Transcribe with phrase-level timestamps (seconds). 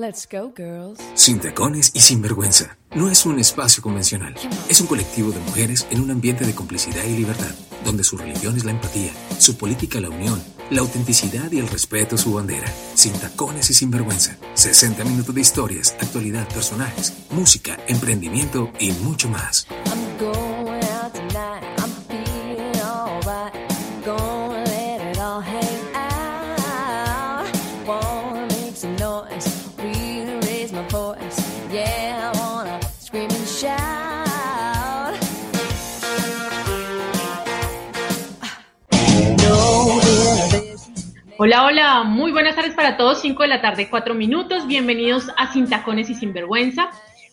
[0.00, 0.98] Let's go, girls.
[1.12, 2.78] Sin tacones y sin vergüenza.
[2.94, 4.34] No es un espacio convencional.
[4.66, 8.56] Es un colectivo de mujeres en un ambiente de complicidad y libertad, donde su religión
[8.56, 12.72] es la empatía, su política la unión, la autenticidad y el respeto su bandera.
[12.94, 14.38] Sin tacones y sin vergüenza.
[14.54, 19.66] 60 minutos de historias, actualidad, personajes, música, emprendimiento y mucho más.
[20.20, 20.49] I'm
[41.42, 45.50] Hola, hola, muy buenas tardes para todos, 5 de la tarde, 4 minutos, bienvenidos a
[45.50, 46.90] Sin Tacones y Sin Vergüenza.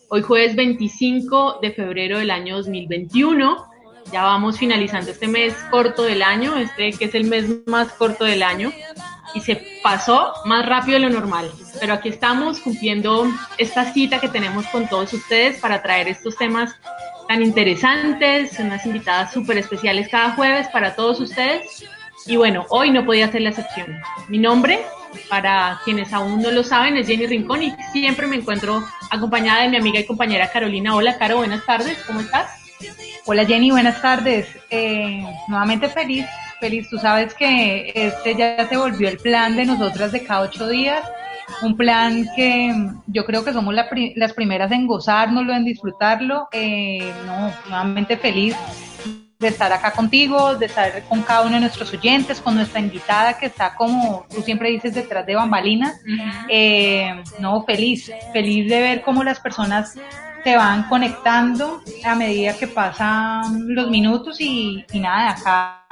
[0.08, 3.66] Hoy jueves 25 de febrero del año 2021,
[4.10, 8.24] ya vamos finalizando este mes corto del año, este que es el mes más corto
[8.24, 8.72] del año,
[9.34, 11.50] y se pasó más rápido de lo normal.
[11.78, 13.26] Pero aquí estamos cumpliendo
[13.58, 16.74] esta cita que tenemos con todos ustedes para traer estos temas
[17.28, 21.86] tan interesantes, unas invitadas súper especiales cada jueves para todos ustedes.
[22.28, 23.86] Y bueno, hoy no podía ser la excepción.
[24.28, 24.80] Mi nombre,
[25.30, 29.70] para quienes aún no lo saben, es Jenny Rincón y siempre me encuentro acompañada de
[29.70, 30.94] mi amiga y compañera Carolina.
[30.94, 32.50] Hola, Caro, buenas tardes, ¿cómo estás?
[33.24, 34.46] Hola Jenny, buenas tardes.
[34.68, 36.26] Eh, nuevamente feliz,
[36.60, 36.86] feliz.
[36.90, 41.02] Tú sabes que este ya se volvió el plan de nosotras de cada ocho días.
[41.62, 42.74] Un plan que
[43.06, 46.46] yo creo que somos las primeras en gozárnoslo, en disfrutarlo.
[46.52, 48.54] Eh, no, nuevamente feliz
[49.38, 53.38] de estar acá contigo, de estar con cada uno de nuestros oyentes, con nuestra invitada
[53.38, 56.00] que está como tú siempre dices detrás de bambalinas.
[56.48, 59.94] Eh, no, feliz, feliz de ver cómo las personas
[60.42, 65.84] se van conectando a medida que pasan los minutos y, y nada, acá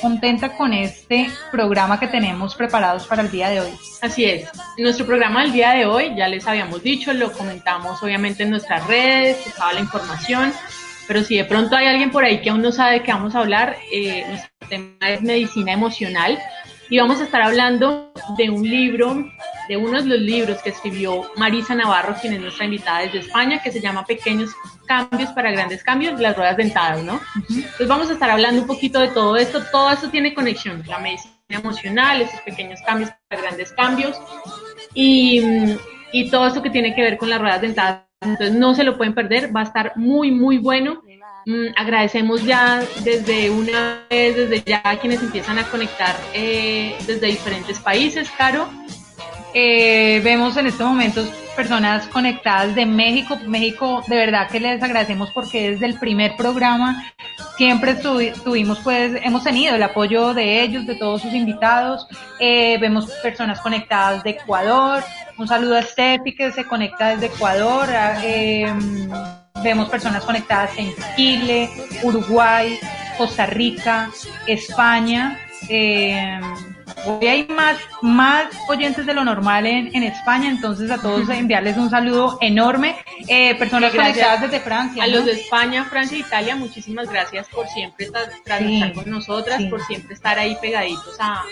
[0.00, 3.72] contenta con este programa que tenemos preparados para el día de hoy.
[4.00, 4.48] Así es.
[4.78, 8.86] Nuestro programa del día de hoy, ya les habíamos dicho, lo comentamos obviamente en nuestras
[8.86, 10.52] redes, estaba la información,
[11.06, 13.34] pero si de pronto hay alguien por ahí que aún no sabe de qué vamos
[13.34, 16.38] a hablar, eh, nuestro tema es medicina emocional
[16.92, 19.24] y vamos a estar hablando de un libro,
[19.68, 23.62] de uno de los libros que escribió Marisa Navarro, quien es nuestra invitada desde España,
[23.62, 24.50] que se llama Pequeños
[24.86, 27.18] Cambios para Grandes Cambios, las ruedas dentadas, ¿no?
[27.48, 30.98] Entonces vamos a estar hablando un poquito de todo esto, todo esto tiene conexión, la
[30.98, 34.20] medicina emocional, esos pequeños cambios para grandes cambios
[34.94, 35.40] y,
[36.12, 38.11] y todo esto que tiene que ver con las ruedas dentadas.
[38.22, 41.02] Entonces no se lo pueden perder, va a estar muy, muy bueno.
[41.44, 47.26] Mm, agradecemos ya desde una vez, desde ya a quienes empiezan a conectar eh, desde
[47.26, 48.68] diferentes países, Caro.
[49.54, 53.38] Eh, vemos en estos momentos personas conectadas de México.
[53.46, 57.04] México, de verdad que les agradecemos porque desde el primer programa
[57.56, 62.06] siempre tuvimos, pues, hemos tenido el apoyo de ellos, de todos sus invitados.
[62.40, 65.02] Eh, vemos personas conectadas de Ecuador.
[65.38, 67.88] Un saludo a Steffi que se conecta desde Ecuador.
[67.90, 68.72] a- eh,
[69.62, 71.68] vemos personas conectadas en Chile,
[72.02, 72.78] Uruguay,
[73.16, 74.10] Costa Rica,
[74.46, 75.38] España.
[75.68, 76.40] Eh,
[77.04, 81.76] Hoy hay más, más oyentes de lo normal en, en España, entonces a todos enviarles
[81.76, 82.96] un saludo enorme.
[83.28, 85.04] Eh, personas conectadas desde Francia.
[85.04, 85.16] A ¿no?
[85.16, 89.66] los de España, Francia e Italia, muchísimas gracias por siempre estar, Sí, con nosotras, sí.
[89.66, 91.42] por siempre estar ahí pegaditos a,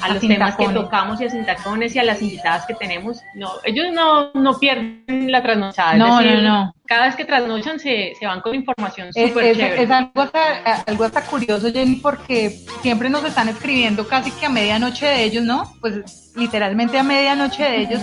[0.00, 2.74] a A los temas que tocamos y a Sin Tacones y a las invitadas que
[2.74, 3.20] tenemos.
[3.34, 5.92] No, ellos no, no pierden la trasnochada.
[5.92, 6.74] es No, decir, no, no.
[6.86, 9.82] Cada vez que trasnochan se, se van con información Es, súper es- chévere.
[9.82, 12.50] es algo, hasta, algo hasta curioso, Jenny, porque
[12.82, 15.72] siempre nos están escribiendo casi que a medianoche de ellos, ¿no?
[15.80, 18.00] Pues literalmente a medianoche de ellos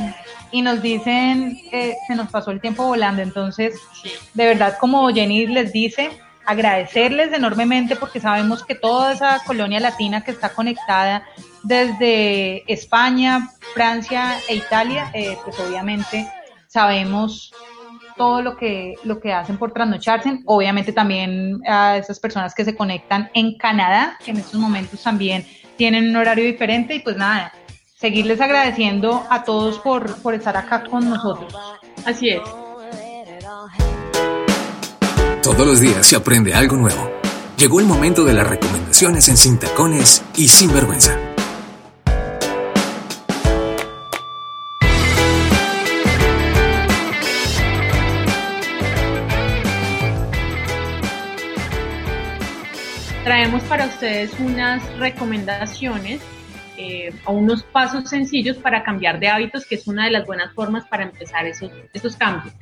[0.51, 3.21] y nos dicen que se nos pasó el tiempo volando.
[3.21, 4.11] Entonces, Sí.
[4.33, 6.09] de verdad, como Jenny les dice,
[6.45, 11.23] agradecerles enormemente porque sabemos que toda esa colonia latina que está conectada
[11.63, 16.29] desde España, Francia e Italia, eh, pues obviamente
[16.67, 17.53] sabemos
[18.15, 22.75] todo lo que lo que hacen por trasnocharse, obviamente también a esas personas que se
[22.75, 25.47] conectan en Canadá, que en estos momentos también
[25.77, 27.51] tienen un horario diferente y pues nada,
[27.97, 31.55] seguirles agradeciendo a todos por, por estar acá con nosotros.
[32.05, 32.41] Así es.
[35.41, 37.11] Todos los días se aprende algo nuevo.
[37.57, 41.32] Llegó el momento de las recomendaciones en Sin tacones y sin vergüenza.
[53.33, 56.21] Traemos para ustedes unas recomendaciones
[56.77, 60.53] eh, o unos pasos sencillos para cambiar de hábitos, que es una de las buenas
[60.53, 62.53] formas para empezar esos, esos cambios.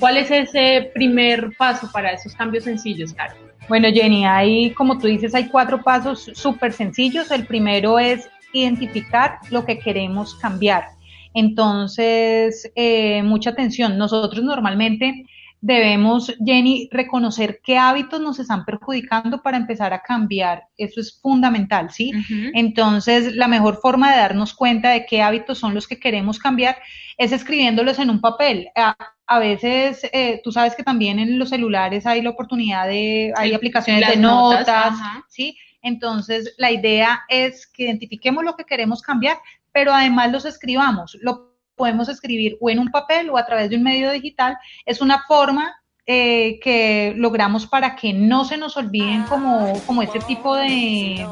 [0.00, 3.34] ¿Cuál es ese primer paso para esos cambios sencillos, Caro?
[3.68, 7.30] Bueno, Jenny, ahí, como tú dices, hay cuatro pasos súper sencillos.
[7.30, 10.86] El primero es identificar lo que queremos cambiar.
[11.34, 13.98] Entonces, eh, mucha atención.
[13.98, 15.26] Nosotros normalmente
[15.64, 20.64] debemos, Jenny, reconocer qué hábitos nos están perjudicando para empezar a cambiar.
[20.76, 22.12] Eso es fundamental, ¿sí?
[22.52, 26.76] Entonces, la mejor forma de darnos cuenta de qué hábitos son los que queremos cambiar
[27.16, 28.68] es escribiéndolos en un papel.
[28.76, 33.54] A, veces, eh, tú sabes que también en los celulares hay la oportunidad de, hay
[33.54, 34.98] aplicaciones de notas,
[35.30, 35.56] ¿sí?
[35.80, 39.38] Entonces, la idea es que identifiquemos lo que queremos cambiar,
[39.72, 41.16] pero además los escribamos.
[41.22, 44.56] Lo podemos escribir o en un papel o a través de un medio digital.
[44.86, 45.74] Es una forma
[46.06, 51.26] eh, que logramos para que no se nos olviden como, como este tipo de,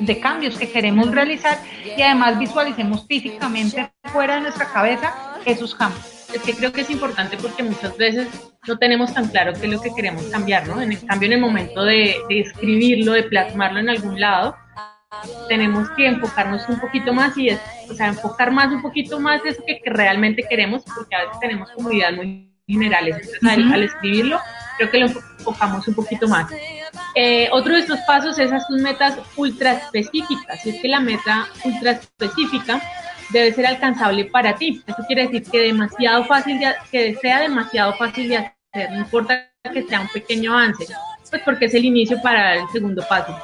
[0.00, 1.58] de cambios que queremos realizar
[1.96, 5.14] y además visualicemos físicamente fuera de nuestra cabeza
[5.44, 6.28] esos cambios.
[6.32, 8.28] Es que creo que es importante porque muchas veces
[8.66, 10.80] no tenemos tan claro qué es lo que queremos cambiar, ¿no?
[10.80, 14.54] En el cambio, en el momento de, de escribirlo, de plasmarlo en algún lado,
[15.48, 19.44] tenemos que enfocarnos un poquito más y es, o sea, enfocar más un poquito más
[19.44, 23.16] eso que, realmente queremos, porque a veces tenemos como ideas muy generales.
[23.42, 24.38] Entonces, al, escribirlo,
[24.78, 26.50] creo que lo enfocamos un poquito más.
[27.16, 30.64] Eh, otro de estos pasos es hacer metas ultra específicas.
[30.64, 32.80] Y es que la meta ultra específica
[33.30, 34.80] debe ser alcanzable para ti.
[34.86, 36.60] Eso quiere decir que demasiado fácil
[36.92, 40.86] que sea demasiado fácil de hacer, no importa que sea un pequeño avance
[41.30, 43.36] pues porque es el inicio para el segundo paso.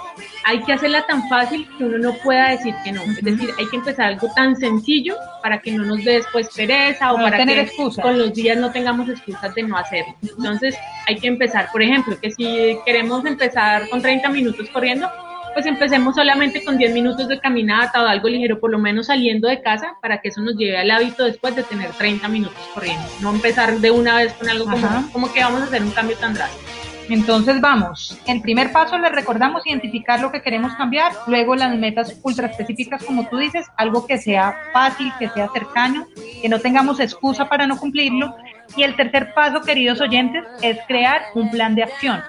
[0.45, 3.03] Hay que hacerla tan fácil que uno no pueda decir que no.
[3.03, 7.13] Es decir, hay que empezar algo tan sencillo para que no nos dé después pereza
[7.13, 10.15] o para tener que con los días no tengamos excusas de no hacerlo.
[10.23, 15.11] Entonces, hay que empezar, por ejemplo, que si queremos empezar con 30 minutos corriendo,
[15.57, 19.49] pues empecemos solamente con 10 minutos de caminata o algo ligero, por lo menos saliendo
[19.49, 23.07] de casa, para que eso nos lleve al hábito después de tener 30 minutos corriendo.
[23.23, 26.15] No empezar de una vez con algo como, como que vamos a hacer un cambio
[26.19, 26.76] tan drástico.
[27.09, 32.19] Entonces vamos, el primer paso les recordamos identificar lo que queremos cambiar, luego las metas
[32.23, 36.07] ultra específicas como tú dices, algo que sea fácil, que sea cercano,
[36.43, 38.35] que no tengamos excusa para no cumplirlo.
[38.77, 42.21] Y el tercer paso, queridos oyentes, es crear un plan de acción.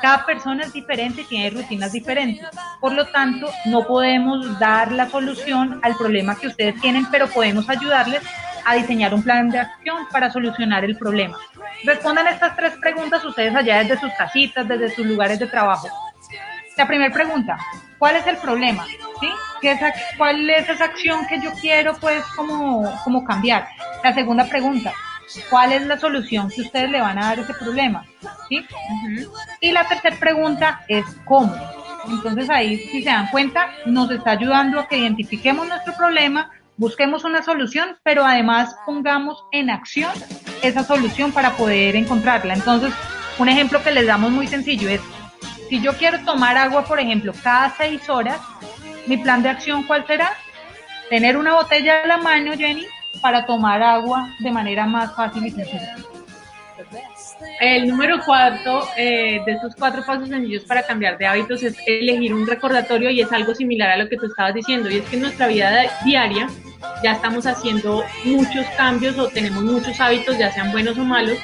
[0.00, 2.46] Cada persona es diferente tiene rutinas diferentes.
[2.80, 7.68] Por lo tanto, no podemos dar la solución al problema que ustedes tienen, pero podemos
[7.68, 8.22] ayudarles
[8.64, 11.38] a diseñar un plan de acción para solucionar el problema.
[11.84, 15.88] Respondan estas tres preguntas ustedes allá desde sus casitas, desde sus lugares de trabajo.
[16.76, 17.56] La primera pregunta,
[17.98, 18.84] ¿cuál es el problema?
[19.60, 19.80] ¿Qué es,
[20.18, 23.66] ¿Cuál es esa acción que yo quiero pues como, como cambiar?
[24.04, 24.92] La segunda pregunta,
[25.50, 28.04] ¿cuál es la solución que ustedes le van a dar a ese problema?
[28.48, 28.64] ¿Sí?
[29.60, 31.54] Y la tercera pregunta es ¿cómo?
[32.08, 37.24] Entonces ahí, si se dan cuenta, nos está ayudando a que identifiquemos nuestro problema, busquemos
[37.24, 40.12] una solución, pero además pongamos en acción
[40.62, 42.54] esa solución para poder encontrarla.
[42.54, 42.92] Entonces,
[43.38, 45.00] un ejemplo que les damos muy sencillo es,
[45.68, 48.40] si yo quiero tomar agua, por ejemplo, cada seis horas,
[49.06, 50.32] mi plan de acción, ¿cuál será?
[51.10, 52.86] Tener una botella a la mano, Jenny,
[53.20, 55.96] para tomar agua de manera más fácil y sencilla.
[57.60, 62.34] El número cuarto eh, de estos cuatro pasos sencillos para cambiar de hábitos es elegir
[62.34, 65.16] un recordatorio y es algo similar a lo que tú estabas diciendo y es que
[65.16, 66.48] en nuestra vida diaria
[67.02, 71.38] ya estamos haciendo muchos cambios o tenemos muchos hábitos, ya sean buenos o malos.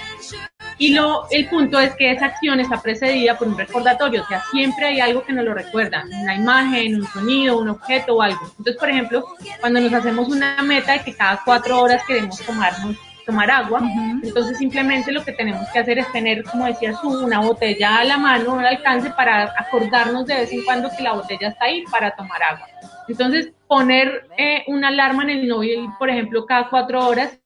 [0.78, 4.42] Y lo, el punto es que esa acción está precedida por un recordatorio, o sea,
[4.50, 8.40] siempre hay algo que nos lo recuerda, una imagen, un sonido, un objeto o algo.
[8.58, 9.24] Entonces, por ejemplo,
[9.60, 13.80] cuando nos hacemos una meta de que cada cuatro horas queremos tomarnos tomar agua.
[14.23, 18.04] Entonces simplemente lo que tenemos que hacer es tener, como decías tú, una botella a
[18.04, 21.85] la mano, al alcance, para acordarnos de vez en cuando que la botella está ahí
[21.90, 22.66] para tomar agua.
[23.08, 27.38] Entonces poner eh, una alarma en el móvil, por ejemplo, cada cuatro horas,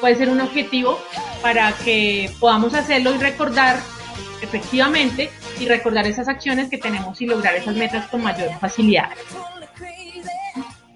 [0.00, 0.98] puede ser un objetivo
[1.42, 3.76] para que podamos hacerlo y recordar
[4.42, 5.30] efectivamente
[5.60, 9.10] y recordar esas acciones que tenemos y lograr esas metas con mayor facilidad.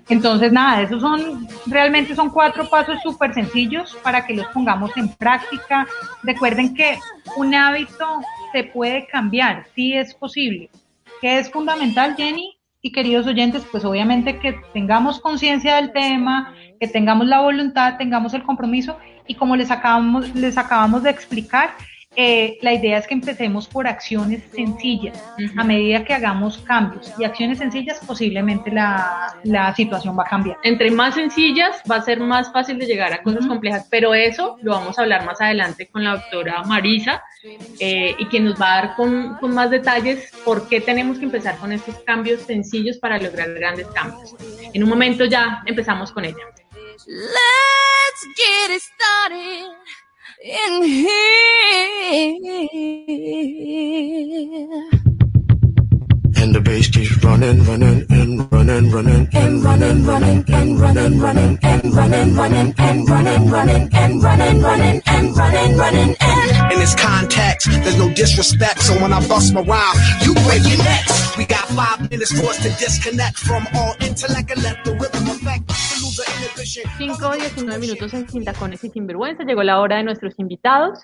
[0.09, 5.09] Entonces, nada, esos son, realmente son cuatro pasos súper sencillos para que los pongamos en
[5.09, 5.87] práctica.
[6.23, 6.99] Recuerden que
[7.37, 8.21] un hábito
[8.53, 10.69] se puede cambiar, sí es posible.
[11.21, 12.59] ¿Qué es fundamental, Jenny?
[12.83, 16.53] Y queridos oyentes, pues obviamente que tengamos conciencia del tema,
[16.83, 18.99] que tengamos la voluntad, tengamos el compromiso
[19.29, 21.71] y como les acabamos, les acabamos de explicar,
[22.17, 25.17] eh, la idea es que empecemos por acciones sencillas
[25.57, 30.57] a medida que hagamos cambios y acciones sencillas posiblemente la, la, situación va a cambiar.
[30.65, 34.57] Entre más sencillas va a ser más fácil de llegar a cosas complejas, pero eso
[34.61, 37.23] lo vamos a hablar más adelante con la doctora Marisa
[37.79, 41.27] eh, y quien nos va a dar con, con más detalles por qué tenemos que
[41.27, 44.35] empezar con estos cambios sencillos para lograr grandes cambios.
[44.75, 46.43] En un momento ya empezamos con ella.
[46.93, 49.73] Let's get it started
[50.45, 50.83] in
[54.93, 55.12] here.
[56.37, 61.59] And the bass keeps running, running, and running, running, and running, running, and running, running,
[61.63, 66.95] and running, running, and running, running, and running, running, and running, running, and in this
[66.95, 68.81] context, there's no disrespect.
[68.81, 71.37] So when I bust my rhyme, you break your necks.
[71.37, 75.29] We got five minutes for us to disconnect from all intellect and let the rhythm
[75.29, 75.69] affect.
[75.69, 76.85] To lose the inhibition.
[76.99, 79.45] 5 o 19 minutos en Sin Tacones y Sinvergüenza.
[79.45, 80.99] Llegó la hora de nuestros invitados.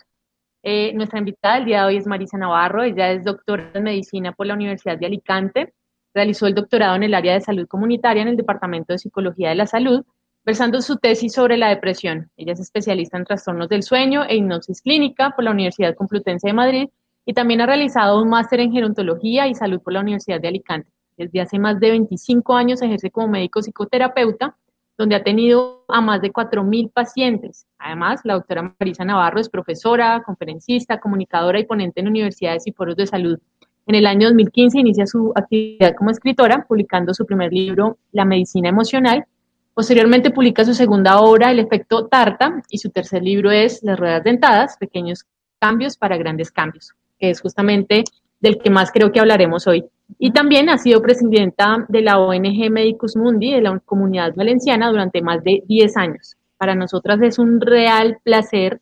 [0.71, 2.83] Eh, nuestra invitada del día de hoy es Marisa Navarro.
[2.83, 5.73] Ella es doctora en medicina por la Universidad de Alicante.
[6.13, 9.55] Realizó el doctorado en el área de salud comunitaria en el Departamento de Psicología de
[9.55, 10.05] la Salud,
[10.45, 12.31] versando su tesis sobre la depresión.
[12.37, 16.53] Ella es especialista en trastornos del sueño e hipnosis clínica por la Universidad Complutense de
[16.53, 16.89] Madrid
[17.25, 20.91] y también ha realizado un máster en gerontología y salud por la Universidad de Alicante.
[21.17, 24.55] Desde hace más de 25 años ejerce como médico psicoterapeuta
[24.99, 27.67] donde ha tenido a más de 4.000 pacientes.
[27.79, 32.97] Además, la doctora Marisa Navarro es profesora, conferencista, comunicadora y ponente en universidades y foros
[32.97, 33.39] de salud.
[33.87, 38.69] En el año 2015 inicia su actividad como escritora, publicando su primer libro, La medicina
[38.69, 39.25] emocional.
[39.73, 44.25] Posteriormente publica su segunda obra, El efecto Tarta, y su tercer libro es Las ruedas
[44.25, 45.25] dentadas, pequeños
[45.59, 48.05] cambios para grandes cambios, que es justamente
[48.41, 49.85] del que más creo que hablaremos hoy.
[50.19, 55.23] Y también ha sido presidenta de la ONG Medicus Mundi de la Comunidad Valenciana durante
[55.23, 56.38] más de 10 años.
[56.59, 58.81] Para nosotras es un real placer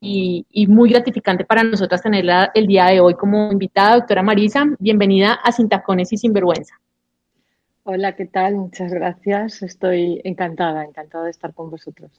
[0.00, 4.66] y, y, muy gratificante para nosotras tenerla el día de hoy como invitada, doctora Marisa.
[4.78, 6.78] Bienvenida a Sin Tacones y Sinvergüenza.
[7.84, 8.54] Hola, ¿qué tal?
[8.56, 9.62] Muchas gracias.
[9.62, 12.10] Estoy encantada, encantada de estar con vosotros.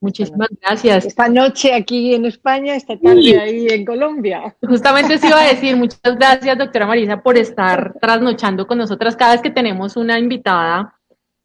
[0.00, 1.06] Muchísimas gracias.
[1.06, 3.34] Esta noche aquí en España, esta tarde sí.
[3.34, 4.54] ahí en Colombia.
[4.62, 5.76] Justamente eso iba a decir.
[5.78, 10.97] Muchas gracias, doctora Marisa, por estar trasnochando con nosotras cada vez que tenemos una invitada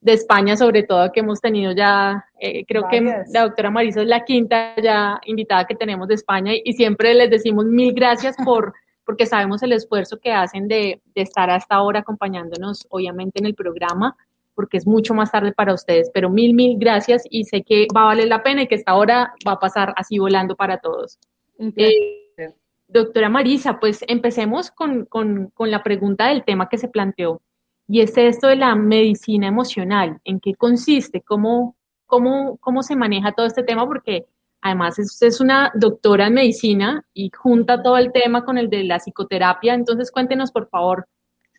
[0.04, 4.08] de España, sobre todo que hemos tenido ya, eh, creo que la doctora Marisa es
[4.08, 8.74] la quinta ya invitada que tenemos de España y siempre les decimos mil gracias por,
[9.06, 13.56] porque sabemos el esfuerzo que hacen de, de estar hasta ahora acompañándonos, obviamente, en el
[13.56, 14.16] programa
[14.56, 18.04] porque es mucho más tarde para ustedes, pero mil, mil gracias y sé que va
[18.04, 21.18] a valer la pena y que esta hora va a pasar así volando para todos.
[21.58, 22.54] Eh,
[22.88, 27.42] doctora Marisa, pues empecemos con, con, con, la pregunta del tema que se planteó
[27.88, 31.22] y es esto de la medicina emocional, ¿en qué consiste?
[31.22, 31.76] ¿Cómo,
[32.06, 33.86] cómo, cómo se maneja todo este tema?
[33.86, 34.26] Porque
[34.62, 38.84] además usted es una doctora en medicina y junta todo el tema con el de
[38.84, 41.08] la psicoterapia, entonces cuéntenos por favor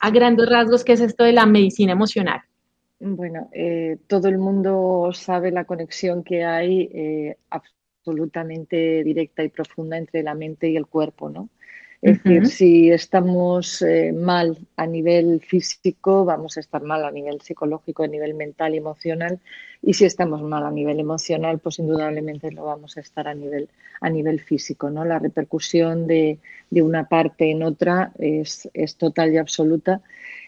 [0.00, 2.40] a grandes rasgos qué es esto de la medicina emocional.
[3.00, 9.98] Bueno, eh, todo el mundo sabe la conexión que hay eh, absolutamente directa y profunda
[9.98, 11.48] entre la mente y el cuerpo, ¿no?
[12.04, 12.40] Es uh -huh.
[12.40, 18.02] decir, si estamos eh, mal a nivel físico, vamos a estar mal a nivel psicológico,
[18.02, 19.38] a nivel mental y emocional.
[19.80, 23.70] Y si estamos mal a nivel emocional, pues indudablemente lo vamos a estar a nivel,
[24.02, 25.06] a nivel físico, ¿no?
[25.06, 30.02] La repercusión de, de una parte en otra es, es total y absoluta.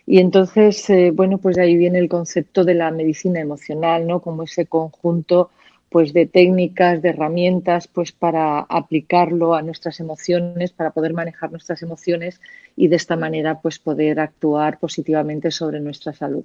[0.05, 4.21] Y entonces, eh, bueno, pues de ahí viene el concepto de la medicina emocional, ¿no?
[4.21, 5.49] Como ese conjunto
[5.91, 11.83] pues de técnicas, de herramientas, pues para aplicarlo a nuestras emociones, para poder manejar nuestras
[11.83, 12.41] emociones
[12.77, 16.45] y de esta manera pues poder actuar positivamente sobre nuestra salud.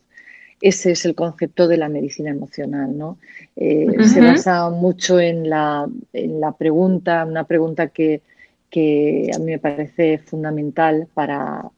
[0.62, 3.18] Ese es el concepto de la medicina emocional, ¿no?
[3.56, 4.04] Eh, uh -huh.
[4.04, 8.22] Se basa mucho en la, en la pregunta, una pregunta que,
[8.70, 11.72] que a mí me parece fundamental para,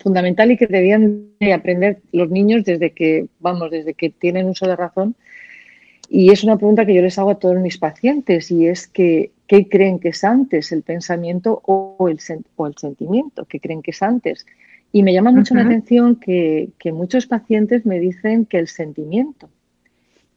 [0.00, 4.66] fundamental y que debían de aprender los niños desde que, vamos, desde que tienen uso
[4.66, 5.14] de razón.
[6.08, 9.32] Y es una pregunta que yo les hago a todos mis pacientes y es que,
[9.46, 12.18] ¿qué creen que es antes, el pensamiento o el,
[12.56, 13.44] o el sentimiento?
[13.44, 14.46] ¿Qué creen que es antes?
[14.92, 15.62] Y me llama mucho uh -huh.
[15.62, 19.48] la atención que, que muchos pacientes me dicen que el sentimiento.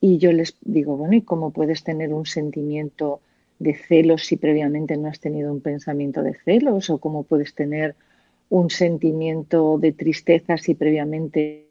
[0.01, 3.19] Y yo les digo, bueno, ¿y cómo puedes tener un sentimiento
[3.59, 6.89] de celos si previamente no has tenido un pensamiento de celos?
[6.89, 7.95] ¿O cómo puedes tener
[8.49, 11.67] un sentimiento de tristeza si previamente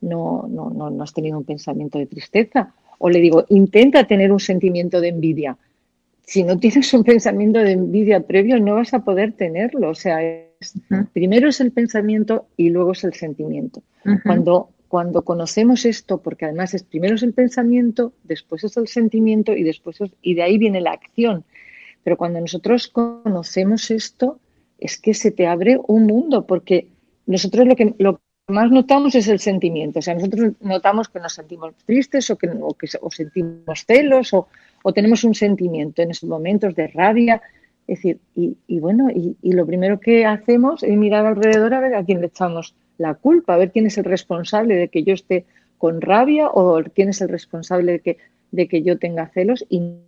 [0.00, 2.74] no, no, no, no, has tenido un pensamiento de tristeza.
[2.98, 5.56] O le digo, intenta tener un sentimiento de envidia.
[6.22, 9.90] Si no tienes un pensamiento de envidia previo, no vas a poder tenerlo.
[9.90, 11.08] O sea, es, uh -huh.
[11.12, 13.82] primero es el pensamiento y luego es el sentimiento.
[14.04, 14.22] Uh -huh.
[14.22, 19.52] Cuando, cuando conocemos esto, porque además es primero es el pensamiento, después es el sentimiento
[19.52, 21.44] y después es, y de ahí viene la acción.
[22.02, 24.38] Pero cuando nosotros conocemos esto,
[24.78, 26.88] es que se te abre un mundo, porque
[27.26, 29.98] nosotros lo que, lo que más notamos es el sentimiento.
[29.98, 34.48] O sea, nosotros notamos que nos sentimos tristes o que, o o sentimos celos o,
[34.82, 37.42] o, tenemos un sentimiento en esos momentos de rabia.
[37.88, 41.94] Es decir, y, bueno, y, y, lo primero que hacemos es mirar alrededor a ver
[41.94, 45.14] a quién le echamos la culpa, a ver quién es el responsable de que yo
[45.14, 45.44] esté
[45.78, 48.16] con rabia o quién es el responsable de que,
[48.50, 49.98] de que yo tenga celos y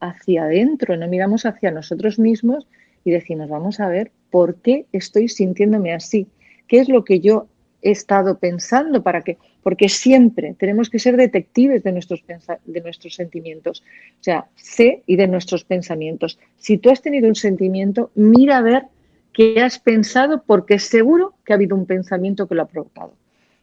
[0.00, 2.68] hacia adentro, no miramos hacia nosotros mismos
[3.04, 6.28] y decimos, vamos a ver, ¿por qué estoy sintiéndome así?
[6.68, 7.48] qué es lo que yo
[7.82, 12.22] he estado pensando para que, porque siempre tenemos que ser detectives de nuestros,
[12.64, 13.82] de nuestros sentimientos.
[14.20, 16.38] O sea, sé y de nuestros pensamientos.
[16.58, 18.84] Si tú has tenido un sentimiento, mira a ver
[19.32, 23.12] qué has pensado, porque seguro que ha habido un pensamiento que lo ha provocado.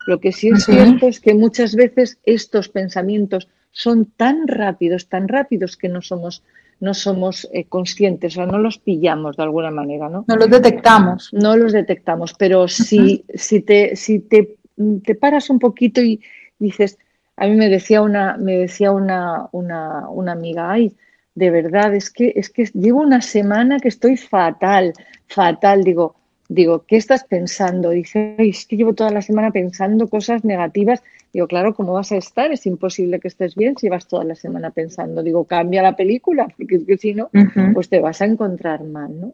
[0.07, 5.27] Lo que sí es cierto es que muchas veces estos pensamientos son tan rápidos, tan
[5.27, 6.43] rápidos que no somos
[6.79, 10.25] no somos eh, conscientes, o sea, no los pillamos de alguna manera, ¿no?
[10.27, 11.29] No los detectamos.
[11.33, 14.57] No los detectamos, pero si, si, te, si te,
[15.03, 16.21] te, paras un poquito y
[16.59, 16.97] dices,
[17.37, 20.95] a mí me decía una, me decía una, una, una amiga, ay,
[21.33, 24.93] de verdad, es que, es que llevo una semana que estoy fatal,
[25.27, 26.15] fatal, digo,
[26.49, 27.89] digo, ¿qué estás pensando?
[27.89, 31.01] Dice, es que llevo toda la semana pensando cosas negativas
[31.35, 32.53] Digo, claro, ¿cómo vas a estar?
[32.53, 35.21] Es imposible que estés bien si vas toda la semana pensando.
[35.21, 37.29] Digo, cambia la película, porque es que si no,
[37.73, 39.33] pues te vas a encontrar mal, ¿no?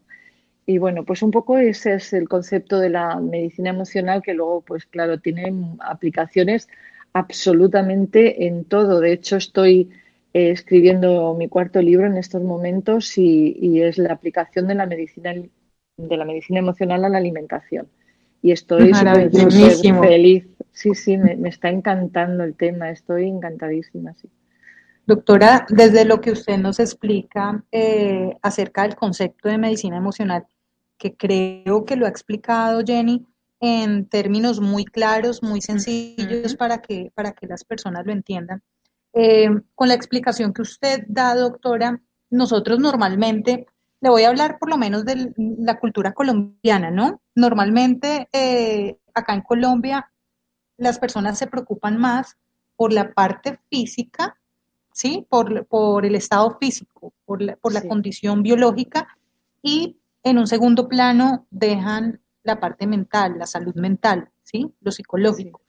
[0.66, 4.62] Y bueno, pues un poco ese es el concepto de la medicina emocional que luego,
[4.62, 6.70] pues claro, tiene aplicaciones
[7.14, 9.00] absolutamente en todo.
[9.00, 9.92] De hecho, estoy
[10.34, 14.88] eh, escribiendo mi cuarto libro en estos momentos y, y, es la aplicación de la
[14.88, 15.36] medicina
[16.08, 17.88] de la medicina emocional a la alimentación.
[18.42, 19.32] Y estoy súper
[20.00, 24.30] feliz Sí, sí, me, está encantando el tema, estoy encantadísima, sí.
[25.06, 30.46] Doctora, desde lo que usted nos explica eh, acerca del concepto de medicina emocional,
[30.98, 33.26] que creo que lo ha explicado Jenny
[33.60, 38.62] en términos muy claros, muy sencillos para que, para que las personas lo entiendan.
[39.14, 43.68] Eh, con la explicación que usted da, doctora, nosotros normalmente,
[44.02, 47.22] le voy a hablar por lo menos de la cultura colombiana, ¿no?
[47.36, 50.12] Normalmente eh, acá en Colombia
[50.78, 52.38] las personas se preocupan más
[52.76, 54.38] por la parte física,
[54.92, 55.28] ¿sí?
[55.30, 59.08] Por, por el estado físico, por la, por la condición biológica
[59.62, 64.74] y en un segundo plano dejan la parte mental, la salud mental, ¿sí?
[64.82, 65.62] Lo psicológico.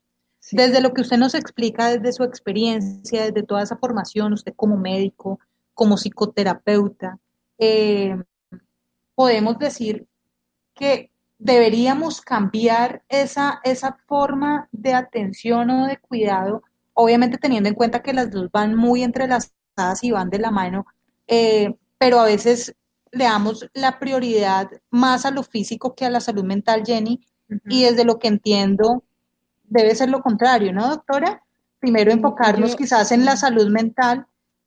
[0.50, 4.78] Desde lo que usted nos explica, desde su experiencia, desde toda esa formación, usted como
[4.78, 5.38] médico,
[5.74, 7.18] como psicoterapeuta,
[7.64, 8.16] eh,
[9.14, 10.08] podemos decir
[10.74, 18.02] que deberíamos cambiar esa, esa forma de atención o de cuidado, obviamente teniendo en cuenta
[18.02, 20.86] que las dos van muy entrelazadas y van de la mano,
[21.28, 22.74] eh, pero a veces
[23.12, 27.24] le damos la prioridad más a lo físico que a la salud mental, Jenny,
[27.68, 29.04] y desde lo que entiendo
[29.62, 31.44] debe ser lo contrario, ¿no, doctora?
[31.78, 34.26] Primero enfocarnos quizás en la salud mental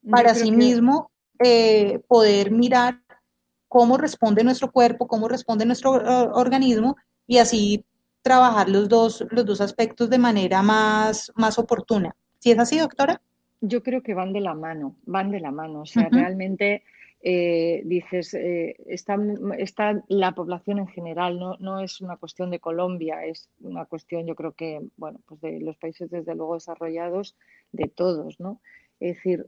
[0.10, 1.12] para sí mismo
[1.44, 3.02] eh, poder mirar
[3.68, 6.96] cómo responde nuestro cuerpo, cómo responde nuestro eh, organismo
[7.28, 7.86] y así
[8.22, 12.16] trabajar los dos, los dos aspectos de manera más, más oportuna.
[12.40, 13.22] ¿Sí es así, doctora?
[13.62, 15.82] Yo creo que van de la mano, van de la mano.
[15.82, 16.84] O sea, realmente
[17.22, 19.18] eh, dices, eh, está,
[19.58, 24.28] está, la población en general, no, no es una cuestión de Colombia, es una cuestión,
[24.28, 27.36] yo creo que, bueno, pues de los países desde luego desarrollados,
[27.72, 28.62] de todos, ¿no?
[29.00, 29.48] Es decir,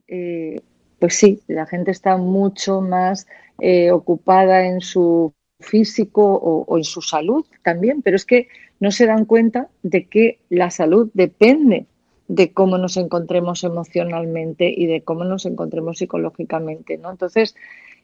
[0.99, 3.27] pues sí, la gente está mucho más
[3.59, 8.47] eh, ocupada en su físico o, en su salud también, pero es que
[8.79, 11.87] no se dan cuenta de que la salud depende
[12.27, 17.09] de cómo nos encontremos emocionalmente y de cómo nos encontremos psicológicamente, ¿no?
[17.09, 17.55] Entonces,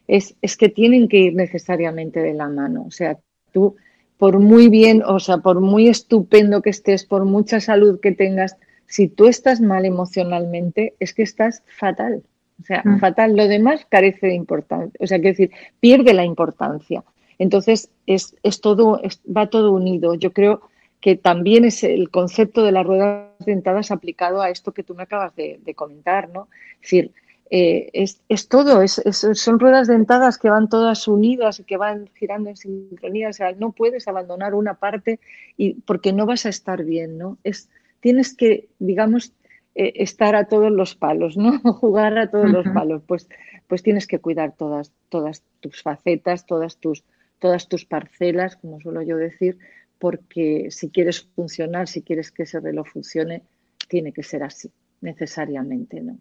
[0.07, 2.85] es, es que tienen que ir necesariamente de la mano.
[2.87, 3.19] O sea,
[3.51, 3.75] tú,
[4.17, 8.57] por muy bien, o sea, por muy estupendo que estés, por mucha salud que tengas,
[8.87, 12.23] si tú estás mal emocionalmente, es que estás fatal.
[12.61, 12.99] O sea, mm.
[12.99, 13.35] fatal.
[13.35, 14.97] Lo demás carece de importancia.
[14.99, 17.03] O sea, quiero decir, pierde la importancia.
[17.39, 20.15] Entonces, es, es todo, va todo unido.
[20.15, 20.61] Yo creo
[21.01, 25.03] que también es el concepto de las ruedas dentadas aplicado a esto que tú me
[25.03, 26.47] acabas de, comentar, ¿no?
[26.75, 27.11] Es decir,
[27.49, 29.01] eh, es, es, todo, es,
[29.33, 33.27] son ruedas dentadas que van todas unidas y que van girando en sincronía.
[33.27, 35.19] O sea, no puedes abandonar una parte
[35.57, 37.37] y, porque no vas a estar bien, ¿no?
[37.43, 39.33] Es, tienes que, digamos,
[39.75, 41.59] eh, estar a todos los palos, ¿no?
[41.73, 43.01] Jugar a todos los palos.
[43.07, 43.27] Pues,
[43.67, 47.03] pues tienes que cuidar todas, todas tus facetas, todas tus,
[47.39, 49.57] todas tus parcelas, como suelo yo decir,
[49.99, 53.43] porque si quieres funcionar, si quieres que ese reloj funcione,
[53.87, 56.17] tiene que ser así, necesariamente, ¿no?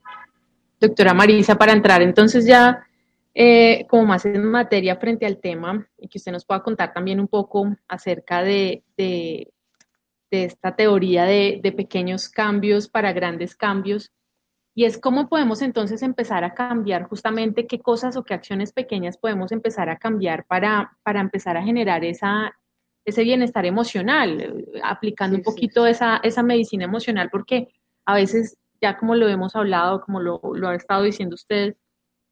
[0.80, 2.86] Doctora Marisa, para entrar entonces ya
[3.34, 7.20] eh, como más en materia frente al tema y que usted nos pueda contar también
[7.20, 9.52] un poco acerca de de
[10.32, 14.12] esta teoría de, pequeños cambios para grandes cambios.
[14.74, 19.18] Y es cómo podemos entonces empezar a cambiar justamente qué cosas o qué acciones pequeñas
[19.18, 22.56] podemos empezar a cambiar para, para empezar a generar esa,
[23.04, 27.68] ese bienestar emocional, aplicando un poquito Esa, esa medicina emocional, porque
[28.06, 31.76] a veces, ya como lo hemos hablado, como lo, lo ha estado diciendo usted,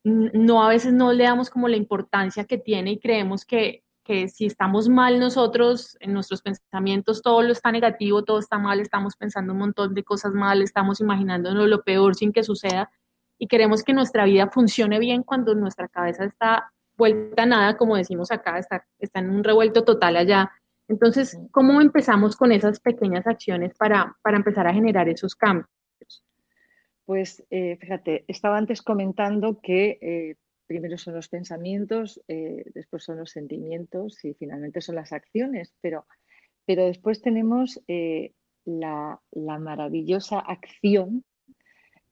[0.03, 4.29] no a veces no le damos como la importancia que tiene y creemos que que
[4.29, 9.17] si estamos mal nosotros, en nuestros pensamientos, todo lo está negativo, todo está mal, estamos
[9.17, 12.91] pensando un montón de cosas mal, estamos imaginándonos lo peor sin que suceda
[13.39, 17.97] y queremos que nuestra vida funcione bien cuando nuestra cabeza está vuelta a nada, como
[17.97, 20.51] decimos acá, está, está en un revuelto total allá.
[20.89, 25.71] Entonces, ¿cómo empezamos con esas pequeñas acciones para, para empezar a generar esos cambios?
[27.07, 30.37] Pues eh, fíjate, estaba antes comentando que eh,
[30.71, 36.07] primero son los pensamientos, eh, después son los sentimientos y finalmente son las acciones, pero,
[36.65, 37.83] pero después tenemos
[38.65, 41.25] la, la, maravillosa acción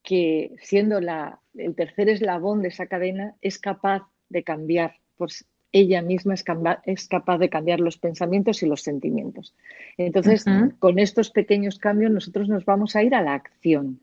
[0.02, 6.02] que siendo la, el tercer eslabón de esa cadena es capaz de cambiar, pues ella
[6.02, 6.44] misma es,
[6.84, 9.54] es capaz de cambiar los pensamientos y los sentimientos.
[9.98, 10.44] Entonces,
[10.80, 14.00] con estos pequeños cambios nosotros nos vamos a ir a la acción.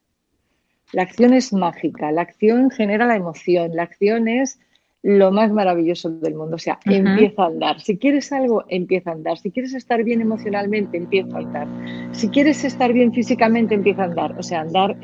[0.91, 4.59] La acción es mágica, la acción genera la emoción, la acción es
[5.05, 6.55] lo más maravilloso del mundo.
[6.55, 7.79] O sea, empieza a andar.
[7.79, 9.37] Si quieres algo, empieza a andar.
[9.37, 11.67] Si quieres estar bien emocionalmente, empieza a andar.
[12.11, 14.35] Si quieres estar bien físicamente, empieza a andar.
[14.39, 14.97] O sea, andar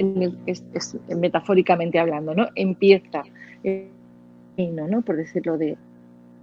[0.47, 2.47] es, metafóricamente hablando, ¿no?
[2.55, 3.21] Empieza.
[4.57, 5.03] No, ¿no?
[5.03, 5.77] Por decirlo de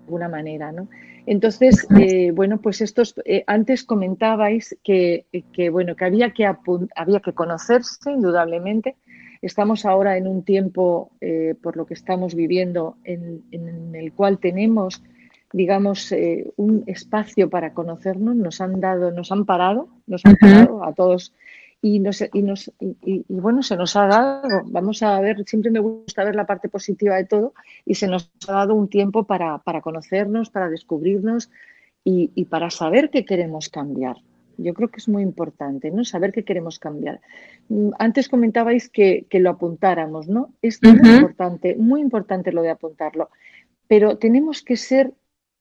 [0.07, 0.88] alguna manera, ¿no?
[1.27, 7.20] Entonces, eh, bueno, pues estos, eh, antes comentabais que, que, bueno, que había que, había
[7.20, 8.94] que conocerse, indudablemente,
[9.42, 13.42] Estamos ahora en un tiempo, eh, por lo que estamos viviendo, en,
[13.94, 15.03] el cual tenemos,
[15.53, 18.37] digamos, eh, un espacio para conocernos.
[18.37, 21.33] Nos han dado, nos han parado, nos han parado a todos
[21.81, 25.79] y, nos, y, nos, y, bueno, se nos ha dado, vamos a ver, siempre me
[25.79, 29.59] gusta ver la parte positiva de todo y se nos ha dado un tiempo para,
[29.59, 31.51] para conocernos, para descubrirnos
[32.05, 34.16] y, para saber qué queremos cambiar.
[34.58, 36.04] Yo creo que es muy importante, ¿no?
[36.04, 37.20] Saber qué queremos cambiar.
[37.68, 40.52] Mm, antes comentabais que, lo apuntáramos, ¿no?
[40.60, 43.30] Es muy importante, muy importante lo de apuntarlo.
[43.86, 45.14] Pero tenemos que ser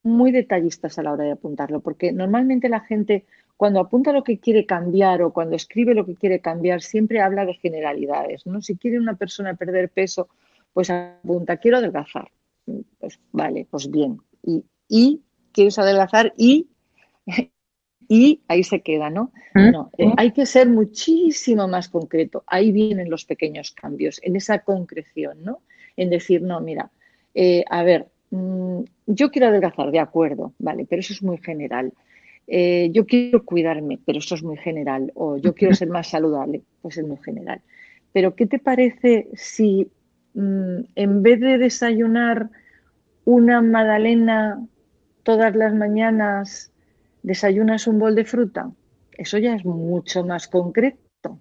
[0.03, 4.39] muy detallistas a la hora de apuntarlo, porque normalmente la gente cuando apunta lo que
[4.39, 8.62] quiere cambiar o cuando escribe lo que quiere cambiar, siempre habla de generalidades, ¿no?
[8.62, 10.27] Si quiere una persona perder peso,
[10.73, 12.29] pues apunta, quiero adelgazar.
[12.99, 14.19] Pues vale, pues bien.
[14.43, 16.67] Y, y quieres adelgazar y
[18.08, 19.32] y ahí se queda, ¿no?
[19.54, 22.43] No, eh, hay que ser muchísimo más concreto.
[22.48, 25.60] Ahí vienen los pequeños cambios, en esa concreción, ¿no?
[25.96, 26.91] En decir, no, mira,
[27.34, 31.91] eh, a ver, mm, yo quiero adelgazar, de acuerdo, vale, pero eso es muy general.
[32.48, 35.12] Eh, yo quiero cuidarme, pero eso es muy general.
[35.15, 37.62] O yo quiero ser más saludable, pues es muy general.
[38.13, 39.89] Pero ¿qué te parece si
[40.34, 42.50] mm, en vez de desayunar
[43.26, 44.65] una magdalena
[45.24, 46.72] todas las mañanas,
[47.28, 48.72] desayunas un bol de fruta,
[49.18, 51.40] eso ya es mucho más concreto.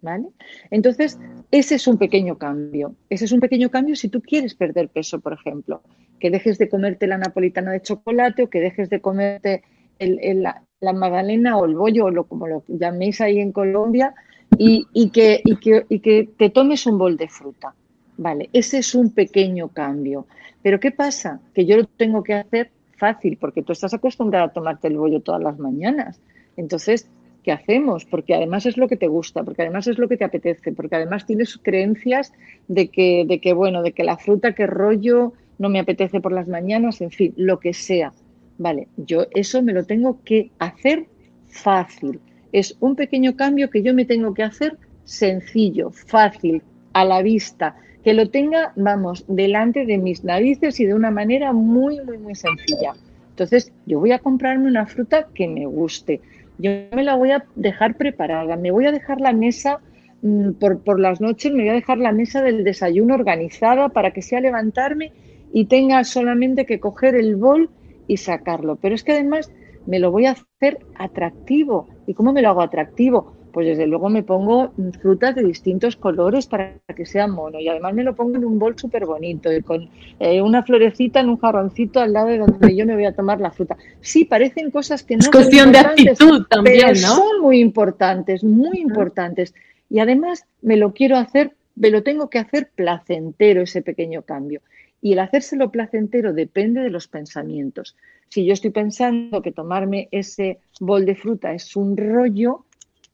[0.00, 0.28] ¿Vale?
[0.70, 1.20] Entonces,
[1.52, 2.96] ese es un pequeño cambio.
[3.08, 5.82] Ese es un pequeño cambio si tú quieres perder peso, por ejemplo.
[6.18, 9.62] Que dejes de comerte la napolitana de chocolate o que dejes de comerte
[10.00, 14.14] la, magdalena o el bollo, o lo, como lo llaméis ahí en Colombia,
[14.58, 17.74] y, que, y, que, y que te tomes un bol de fruta.
[18.16, 20.26] Vale, ese es un pequeño cambio.
[20.62, 21.40] Pero ¿qué pasa?
[21.54, 22.70] Que yo lo tengo que hacer
[23.02, 26.20] fácil, porque tú estás acostumbrado a tomarte el bollo todas las mañanas.
[26.56, 27.10] Entonces,
[27.42, 28.04] ¿qué hacemos?
[28.04, 30.94] Porque además es lo que te gusta, porque además es lo que te apetece, porque
[30.94, 32.32] además tienes creencias
[32.68, 36.30] de que, de que bueno, de que la fruta que rollo no me apetece por
[36.30, 38.12] las mañanas, en fin, lo que sea.
[38.58, 41.06] Vale, yo eso me lo tengo que hacer
[41.48, 42.20] fácil.
[42.52, 46.62] Es un pequeño cambio que yo me tengo que hacer sencillo, fácil,
[46.92, 51.52] a la vista, que lo tenga, vamos, delante de mis narices y de una manera
[51.52, 52.94] muy, muy, muy sencilla.
[53.30, 56.20] Entonces, yo voy a comprarme una fruta que me guste.
[56.58, 58.56] Yo me la voy a dejar preparada.
[58.56, 59.80] Me voy a dejar la mesa
[60.22, 64.10] mm, por, por las noches, me voy a dejar la mesa del desayuno organizada para
[64.10, 65.12] que sea levantarme
[65.52, 67.70] y tenga solamente que coger el bol
[68.08, 68.76] y sacarlo.
[68.76, 69.52] Pero es que además
[69.86, 71.88] me lo voy a hacer atractivo.
[72.06, 73.34] ¿Y cómo me lo hago atractivo?
[73.52, 77.94] Pues desde luego me pongo frutas de distintos colores para que sea mono y además
[77.94, 79.88] me lo pongo en un bol súper bonito y con
[80.18, 83.40] eh, una florecita en un jarroncito al lado de donde yo me voy a tomar
[83.40, 83.76] la fruta.
[84.00, 88.78] Sí, parecen cosas que no es cuestión de actitud también, pero son muy importantes, muy
[88.78, 89.54] importantes.
[89.88, 94.62] Y además me lo quiero hacer, me lo tengo que hacer placentero ese pequeño cambio.
[95.02, 97.96] Y el hacérselo placentero depende de los pensamientos.
[98.28, 102.64] Si yo estoy pensando que tomarme ese bol de fruta es un rollo,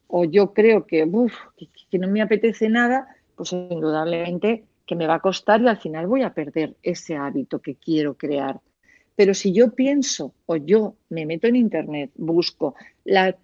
[0.09, 1.09] o yo creo que,
[1.90, 6.07] que, no me apetece nada, pues indudablemente que me va a costar y al final
[6.07, 8.59] voy a perder ese hábito que quiero crear.
[9.14, 13.35] Pero si yo pienso o yo me meto en Internet, busco las,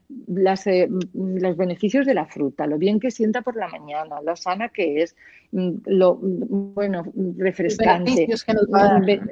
[0.67, 4.69] eh, los beneficios de la fruta, lo bien que sienta por la mañana, lo sana
[4.69, 5.17] que es,
[5.51, 7.05] mm, lo bueno,
[7.37, 8.29] refrescante,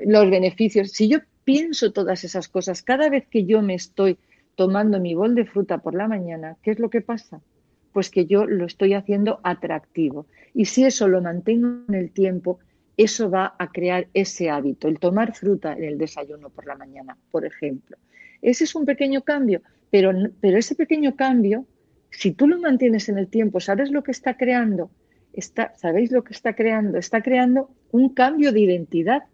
[0.04, 4.18] los beneficios, Si yo pienso todas esas cosas, cada vez que yo me estoy
[4.54, 7.40] tomando mi bol de fruta por la mañana, ¿qué es lo que pasa?
[7.92, 10.26] Pues que yo lo estoy haciendo atractivo.
[10.54, 12.58] Y si eso lo mantengo en el tiempo,
[12.96, 17.16] eso va a crear ese hábito, el tomar fruta en el desayuno por la mañana,
[17.30, 17.96] por ejemplo.
[18.42, 21.66] Ese es un pequeño cambio, pero, pero ese pequeño cambio,
[22.10, 24.90] si tú lo mantienes en el tiempo, ¿sabes lo que está creando?
[25.32, 26.98] Está, ¿Sabéis lo que está creando?
[26.98, 29.24] Está creando un cambio de identidad.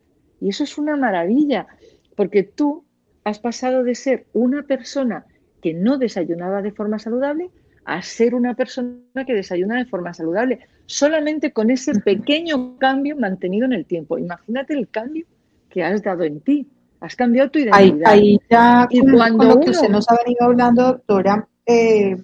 [0.40, 1.66] Y eso es una maravilla,
[2.14, 2.84] porque tú
[3.24, 5.26] has pasado de ser una persona
[5.60, 7.50] que no desayunaba de forma saludable
[7.84, 13.64] a ser una persona que desayuna de forma saludable, solamente con ese pequeño cambio mantenido
[13.64, 14.18] en el tiempo.
[14.18, 15.24] Imagínate el cambio
[15.70, 16.68] que has dado en ti.
[17.00, 18.12] Has cambiado tu identidad.
[18.12, 22.16] Ahí, ya, y cuando lo que usted nos ha venido hablando, doctora, eh,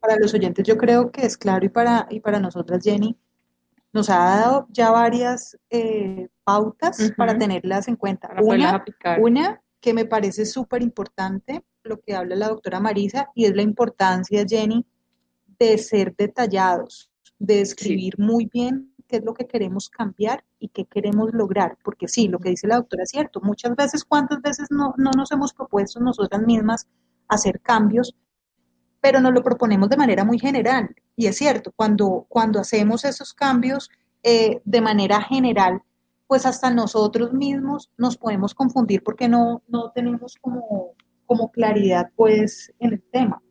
[0.00, 3.14] para los oyentes yo creo que es claro y para, y para nosotras, Jenny,
[3.92, 8.30] nos ha dado ya varias eh, pautas para tenerlas en cuenta.
[8.40, 8.84] una,
[9.18, 13.62] una que me parece súper importante, lo que habla la doctora Marisa, y es la
[13.62, 14.84] importancia, Jenny,
[15.58, 20.84] de ser detallados, de escribir muy bien qué es lo que queremos cambiar y qué
[20.84, 21.78] queremos lograr.
[21.82, 23.40] Porque sí, lo que dice la doctora es cierto.
[23.40, 26.86] Muchas veces, ¿cuántas veces no, no nos hemos propuesto nosotras mismas
[27.26, 28.14] hacer cambios?
[29.00, 30.94] Pero nos lo proponemos de manera muy general.
[31.16, 33.90] Y es cierto, cuando, cuando hacemos esos cambios
[34.22, 35.82] eh, de manera general,
[36.28, 40.94] pues hasta nosotros mismos nos podemos confundir porque no, no tenemos como,
[41.26, 43.42] como claridad pues en el tema.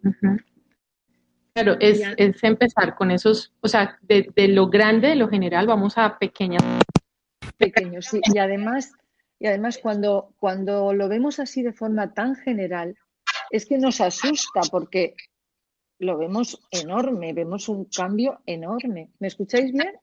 [1.53, 5.65] Claro, es, es, empezar con esos, o sea, de, de, lo grande, de lo general,
[5.65, 6.63] vamos a pequeñas.
[7.57, 8.21] Pequeños, sí.
[8.31, 8.93] Y además,
[9.39, 12.95] y además cuando, cuando lo vemos así de forma tan general,
[13.49, 15.15] es que nos asusta porque
[15.97, 19.09] lo vemos enorme, vemos un cambio enorme.
[19.17, 19.95] ¿Me escucháis bien?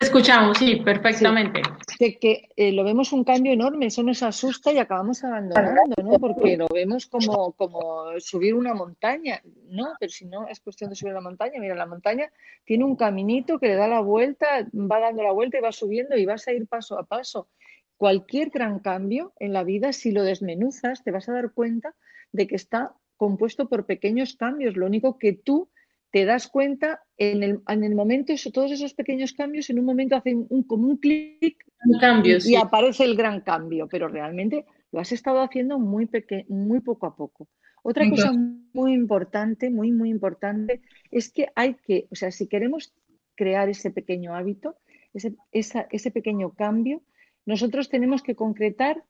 [0.00, 1.60] Escuchamos, sí, perfectamente.
[1.98, 6.20] que, eh, lo vemos un cambio enorme, eso nos asusta y acabamos abandonando, ¿no?
[6.20, 9.94] Porque lo vemos como, como subir una montaña, ¿no?
[9.98, 12.30] Pero si no es cuestión de subir la montaña, mira, la montaña
[12.64, 16.16] tiene un caminito que le da la vuelta, va dando la vuelta y va subiendo
[16.16, 17.48] y vas a ir paso a paso.
[17.96, 21.96] Cualquier gran cambio en la vida, si lo desmenuzas, te vas a dar cuenta
[22.30, 24.76] de que está compuesto por pequeños cambios.
[24.76, 25.68] Lo único que tú
[26.10, 30.16] te das cuenta en el, en el momento, todos esos pequeños cambios, en un momento
[30.16, 31.56] hacen un, como un clic
[32.44, 37.06] y, aparece el gran cambio, pero realmente lo has estado haciendo muy, peque muy poco
[37.06, 37.48] a poco.
[37.82, 42.92] Otra cosa muy importante, muy, muy importante, es que hay que, o sea, si queremos
[43.34, 44.76] crear ese pequeño hábito,
[45.14, 47.02] ese, ese pequeño cambio,
[47.46, 49.04] nosotros tenemos que concretar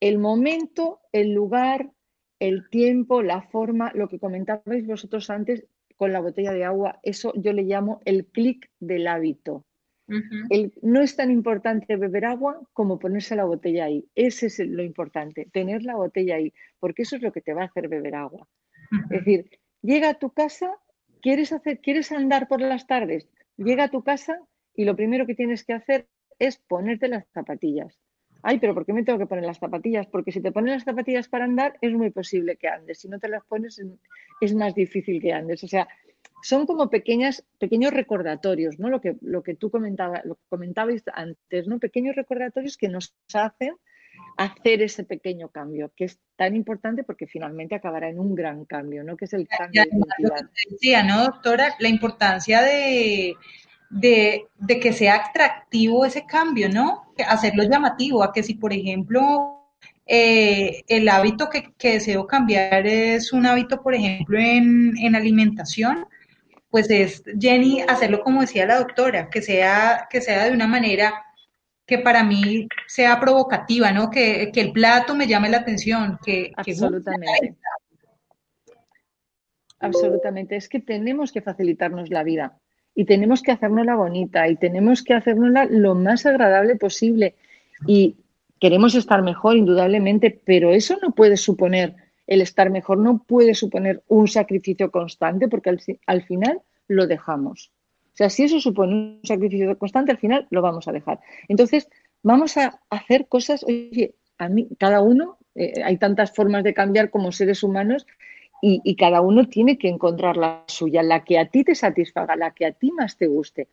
[0.00, 1.90] el momento, el lugar,
[2.38, 5.64] el tiempo, la forma, lo que comentabais vosotros antes,
[6.02, 9.64] con la botella de agua, eso yo le llamo el clic del hábito.
[10.82, 14.08] no es tan importante beber agua como ponerse la botella ahí.
[14.16, 17.62] Ese es lo importante, tener la botella ahí, porque eso es lo que te va
[17.62, 18.48] a hacer beber agua.
[19.10, 19.48] Es decir,
[19.80, 20.74] llega a tu casa,
[21.20, 24.40] quieres, hacer, quieres andar por las tardes, llega a tu casa
[24.74, 26.08] y lo primero que tienes que hacer
[26.40, 27.96] es ponerte las zapatillas.
[28.42, 30.06] Ay, pero ¿por qué me tengo que poner las zapatillas?
[30.06, 32.98] Porque si te pones las zapatillas para andar, es muy posible que andes.
[32.98, 33.80] Si no te las pones,
[34.40, 35.62] es más difícil que andes.
[35.62, 35.88] O sea,
[36.42, 38.90] son como pequeñas, pequeños recordatorios, ¿no?
[38.90, 41.78] Lo que, lo que tú comentaba, lo que comentabais antes, ¿no?
[41.78, 43.76] Pequeños recordatorios que nos hacen
[44.36, 49.04] hacer ese pequeño cambio, que es tan importante porque finalmente acabará en un gran cambio,
[49.04, 49.16] ¿no?
[49.16, 50.50] Que es el cambio de identidad.
[50.70, 51.74] Decía, ¿no, doctora?
[51.78, 53.36] La importancia de
[53.92, 54.48] de,
[54.80, 57.12] que sea atractivo ese cambio, ¿no?
[57.28, 59.68] Hacerlo llamativo, a que si, por ejemplo,
[60.06, 66.06] eh, el hábito que, deseo cambiar es un hábito, por ejemplo, en, alimentación,
[66.70, 71.12] pues es, Jenny, hacerlo como decía la doctora, que sea, que sea de una manera
[71.86, 74.08] que para mí sea provocativa, ¿no?
[74.08, 76.50] Que, el plato me llame la atención, que...
[76.56, 77.56] Absolutamente.
[79.80, 80.56] Absolutamente.
[80.56, 82.61] Es que tenemos que facilitarnos la vida
[82.94, 87.34] y tenemos que hacernosla bonita y tenemos que hacernosla lo más agradable posible.
[87.86, 88.16] Y
[88.60, 94.02] queremos estar mejor, indudablemente, pero eso no puede suponer, el estar mejor no puede suponer
[94.08, 95.70] un sacrificio constante porque
[96.06, 97.72] al, final lo dejamos.
[98.12, 101.20] O sea, si eso supone un sacrificio constante, al final lo vamos a dejar.
[101.48, 101.88] Entonces,
[102.22, 107.10] vamos a hacer cosas, oye, a mí, cada uno, eh, hay tantas formas de cambiar
[107.10, 108.06] como seres humanos
[108.64, 112.52] y, cada uno tiene que encontrar la suya, la que a ti te satisfaga, la
[112.52, 113.66] que a ti más te guste.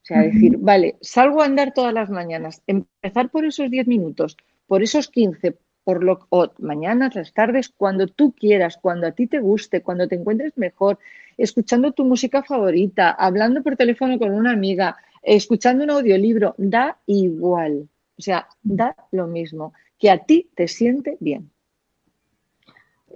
[0.00, 4.36] O sea, decir, vale, salgo a andar todas las mañanas, empezar por esos 10 minutos,
[4.68, 9.26] por esos 15, por lo, o mañanas, las tardes, cuando tú quieras, cuando a ti
[9.26, 11.00] te guste, cuando te encuentres mejor,
[11.36, 17.88] escuchando tu música favorita, hablando por teléfono con una amiga, escuchando un audiolibro, da igual.
[18.16, 19.72] O sea, da lo mismo.
[19.98, 21.50] que a ti te siente bien.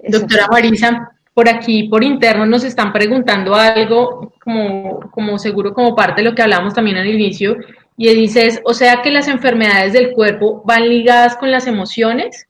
[0.09, 6.23] Doctora Marisa, por aquí, por interno, nos están preguntando algo, como, como seguro como parte
[6.23, 7.57] de lo que hablamos también al inicio,
[7.97, 12.49] y dices, o sea que las enfermedades del cuerpo van ligadas con las emociones.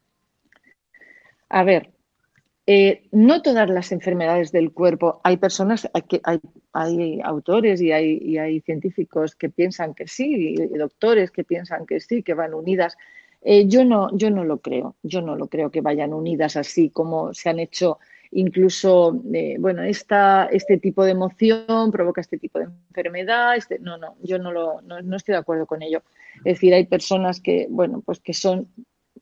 [1.49, 1.93] A ver,
[2.67, 6.41] eh, no todas las enfermedades del cuerpo, hay personas, hay,
[6.73, 11.99] hay, autores y hay, hay, científicos que piensan que sí, y doctores que piensan que
[11.99, 12.97] sí, que van unidas.
[13.45, 16.91] Eh, yo, no, yo no lo creo, yo no lo creo que vayan unidas así
[16.91, 17.99] como se han hecho
[18.33, 23.57] incluso, eh, bueno, esta, este tipo de emoción provoca este tipo de enfermedad.
[23.57, 26.03] Este, no, no, yo no, lo, no, estoy de acuerdo con ello.
[26.39, 28.69] Es decir, hay personas que, bueno, pues que son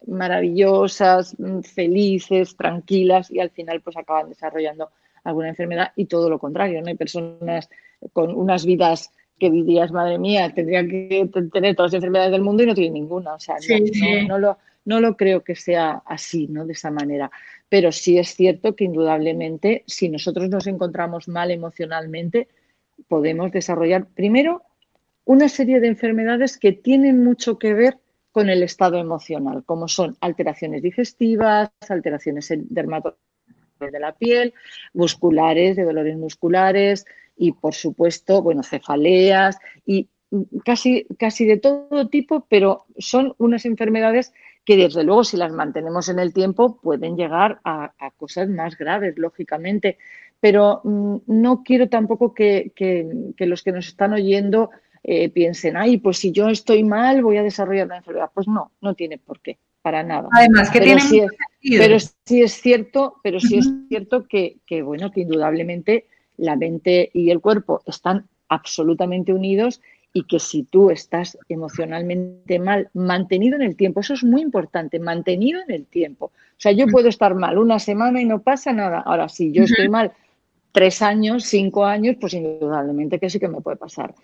[0.07, 4.91] maravillosas, mm, felices, tranquilas y al final pues acaban desarrollando
[5.25, 6.89] alguna enfermedad y todo lo contrario, ¿no?
[6.89, 7.69] Hay personas
[8.13, 12.63] con unas vidas que dirías, madre mía, tendrían que tener todas las enfermedades del mundo
[12.63, 13.35] y no tienen ninguna.
[13.35, 13.57] O sea,
[14.29, 16.67] no, lo, no lo creo que sea así, ¿no?
[16.67, 17.31] De esa manera.
[17.69, 22.49] Pero sí es cierto que indudablemente, si nosotros nos encontramos mal emocionalmente,
[23.09, 24.63] podemos desarrollar primero
[25.25, 27.99] una serie de enfermedades que tienen mucho que ver
[28.33, 33.30] con el estado emocional, como son alteraciones digestivas, alteraciones dermatológicas
[33.89, 34.53] de la piel,
[34.93, 40.09] musculares, de dolores musculares y, por supuesto, bueno, cefaleas y
[40.65, 44.33] casi, casi de todo tipo, pero son unas enfermedades
[44.65, 49.15] que desde luego si las mantenemos en el tiempo pueden llegar a, cosas más graves,
[49.17, 49.99] lógicamente.
[50.39, 52.73] Pero mm, no quiero tampoco que,
[53.39, 54.71] los que nos están oyendo
[55.03, 58.31] eh, piensen, ay, pues si yo estoy mal voy a desarrollar una enfermedad.
[58.35, 60.29] Pues no, no tiene por qué, para nada.
[60.33, 61.31] Además que pero sí es,
[61.79, 67.11] Pero sí es cierto, pero sí es cierto que, que, bueno, que indudablemente la mente
[67.13, 69.81] y el cuerpo están absolutamente unidos
[70.13, 74.99] y que si tú estás emocionalmente mal, mantenido en el tiempo, eso es muy importante,
[74.99, 76.27] mantenido en el tiempo.
[76.27, 79.01] O sea, yo puedo estar mal una semana y no pasa nada.
[79.01, 80.13] Ahora, si yo estoy mal
[80.73, 84.15] tres años, cinco años, pues indudablemente que sí que me puede pasar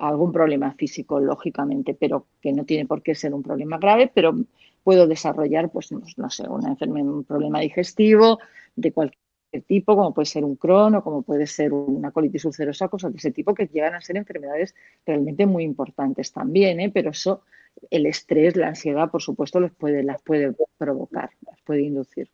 [0.00, 4.34] algún problema físico, lógicamente, pero que no tiene por qué ser un problema grave, pero
[4.82, 8.38] puedo desarrollar, pues, no sé, una enfermedad, un problema digestivo
[8.76, 9.18] de cualquier
[9.66, 13.30] tipo, como puede ser un crono, como puede ser una colitis ulcerosa, cosas de ese
[13.30, 14.74] tipo que llegan a ser enfermedades
[15.06, 16.90] realmente muy importantes también, ¿eh?
[16.92, 17.42] pero eso,
[17.90, 22.28] el estrés, la ansiedad, por supuesto, los puede, las puede provocar, las puede inducir.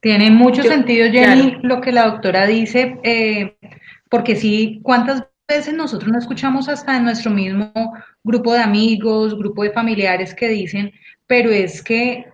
[0.00, 3.56] Tiene mucho sentido, Jenny, lo que la doctora dice, eh,
[4.08, 7.72] porque sí, ¿cuántas veces nosotros no escuchamos hasta en nuestro mismo
[8.22, 10.92] grupo de amigos, grupo de familiares que dicen,
[11.26, 12.26] pero es que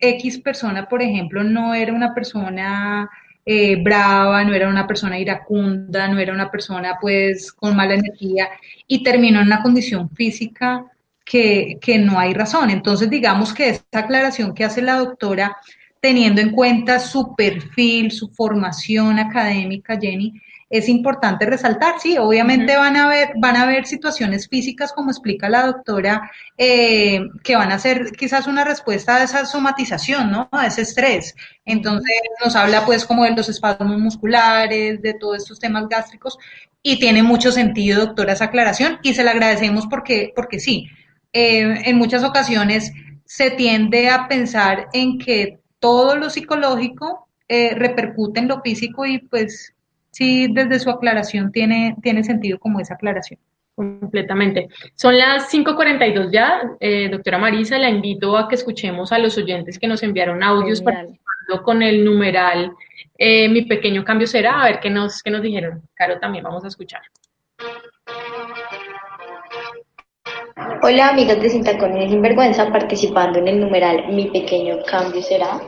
[0.00, 3.08] X persona, por ejemplo, no era una persona
[3.44, 8.48] eh, brava, no era una persona iracunda, no era una persona pues con mala energía
[8.86, 10.84] y terminó en una condición física
[11.24, 12.70] que, que no hay razón.
[12.70, 15.56] Entonces, digamos que esta aclaración que hace la doctora,
[16.00, 22.96] teniendo en cuenta su perfil, su formación académica, Jenny, es importante resaltar, sí, obviamente van
[22.96, 27.78] a haber, van a haber situaciones físicas, como explica la doctora, eh, que van a
[27.78, 30.48] ser quizás una respuesta a esa somatización, ¿no?
[30.50, 31.36] A ese estrés.
[31.64, 36.36] Entonces nos habla pues como de los espasmos musculares, de todos estos temas gástricos,
[36.82, 40.88] y tiene mucho sentido, doctora, esa aclaración, y se la agradecemos porque, porque sí,
[41.32, 42.92] eh, en muchas ocasiones
[43.24, 49.18] se tiende a pensar en que todo lo psicológico eh, repercute en lo físico y
[49.18, 49.75] pues
[50.16, 53.38] sí, desde su aclaración tiene, tiene sentido como esa aclaración.
[53.74, 54.68] Completamente.
[54.94, 56.62] Son las 5.42 ya.
[56.80, 60.80] Eh, doctora Marisa, la invito a que escuchemos a los oyentes que nos enviaron audios
[60.80, 62.72] participando con el numeral
[63.18, 65.82] eh, Mi pequeño cambio será, a ver qué nos, qué nos dijeron.
[65.94, 67.02] Caro, también vamos a escuchar.
[70.82, 75.60] Hola amigas de Sin Tacones Sinvergüenza, participando en el numeral Mi pequeño cambio será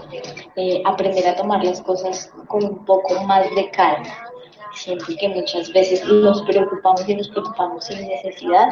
[0.56, 4.27] eh, aprender a tomar las cosas con un poco más de calma
[4.74, 8.68] siento que muchas veces nos preocupamos y nos preocupamos sin necesidad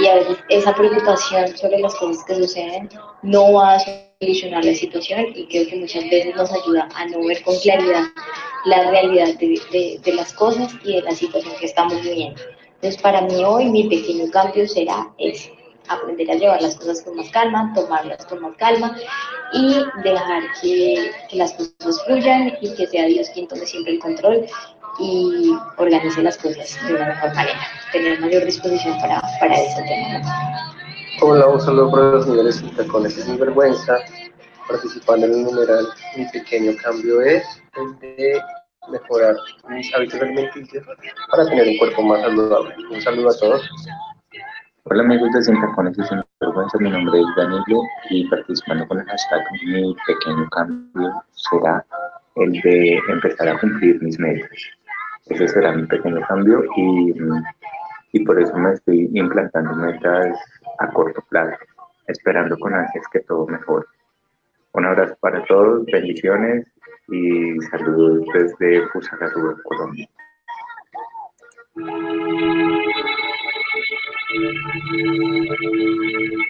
[0.00, 2.88] y a veces esa preocupación sobre las cosas que suceden
[3.22, 3.80] no va a
[4.20, 8.04] solucionar la situación y creo que muchas veces nos ayuda a no ver con claridad
[8.64, 12.40] la realidad de, de, las cosas y de la situación que estamos viviendo.
[12.74, 15.52] Entonces para mí hoy mi pequeño cambio será ese
[15.88, 18.96] aprender a llevar las cosas con más calma, tomarlas con más calma
[19.52, 19.74] y
[20.04, 24.46] dejar que, que, las cosas fluyan y que sea Dios quien tome siempre el control
[25.00, 27.58] y organice las cosas de una mejor manera,
[27.92, 30.20] tener mayor disposición para, para ese tema.
[31.22, 33.98] Hola, un saludo para los niveles con ese sinvergüenza,
[34.68, 35.86] participando en el numeral.
[36.16, 37.44] Mi pequeño cambio es
[37.76, 38.40] el de
[38.90, 39.36] mejorar
[39.68, 40.86] mis hábitos alimenticios
[41.30, 42.74] para tener un cuerpo más saludable.
[42.90, 43.70] Un saludo a todos.
[44.84, 48.98] Hola amigos de Sin Tacones y Sin Vergüenza, mi nombre es Danilo y participando con
[48.98, 51.84] el hashtag Mi Pequeño Cambio será
[52.36, 54.50] el de empezar a cumplir mis metas.
[55.30, 57.14] Ese será mi pequeño cambio y,
[58.12, 60.36] y por eso me estoy implantando metas
[60.78, 61.56] a corto plazo,
[62.06, 63.86] esperando con ansias que todo mejore.
[64.72, 66.66] Un abrazo para todos, bendiciones
[67.08, 70.08] y saludos desde Fusagasugá, Colombia.
[74.30, 76.49] 5.45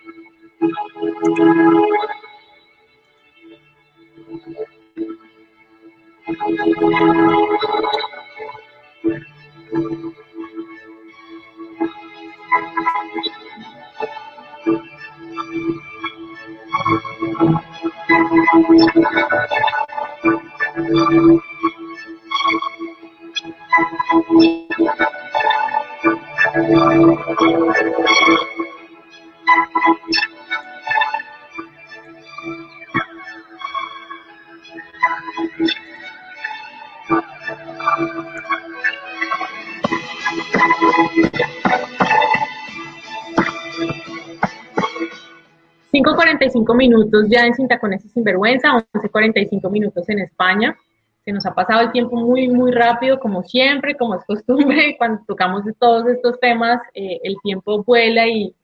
[46.80, 50.76] minutos ya en Cinta con ese sinvergüenza, 11.45 minutos en España.
[51.24, 55.22] Se nos ha pasado el tiempo muy, muy rápido, como siempre, como es costumbre, cuando
[55.26, 58.54] tocamos todos estos temas, eh, el tiempo vuela y,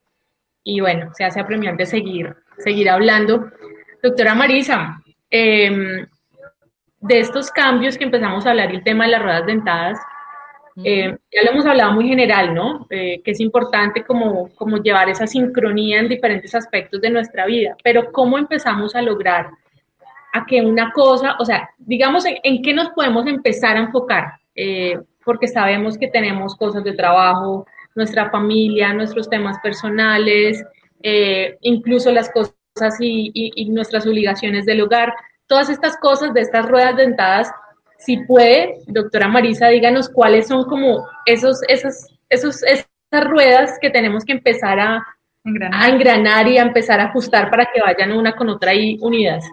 [0.63, 3.51] y, bueno, se hace apremiante seguir, seguir hablando.
[4.01, 4.99] Doctora Marisa,
[5.29, 6.05] em,
[6.99, 9.99] de estos cambios que empezamos a hablar, el tema de las ruedas dentadas,
[10.83, 12.85] eh, ya lo hemos hablado muy general, ¿no?
[12.89, 17.75] Eh, que es importante como, como llevar esa sincronía en diferentes aspectos de nuestra vida,
[17.83, 19.49] pero ¿cómo empezamos a lograr
[20.33, 24.33] a que una cosa, o sea, digamos, en, qué nos podemos empezar a enfocar?
[24.55, 27.65] Eh, porque sabemos que tenemos cosas de trabajo,
[27.95, 30.63] nuestra familia, nuestros temas personales,
[31.61, 35.13] incluso las cosas y, y nuestras obligaciones del hogar,
[35.47, 37.51] todas estas cosas de estas ruedas dentadas
[38.07, 42.87] si puede, doctora Marisa, díganos cuáles son como esos, esos, esos, esas
[43.25, 45.05] ruedas que tenemos que empezar a
[45.43, 46.47] engranar.
[46.47, 49.43] y a empezar a ajustar para que vayan una con otra y unidas.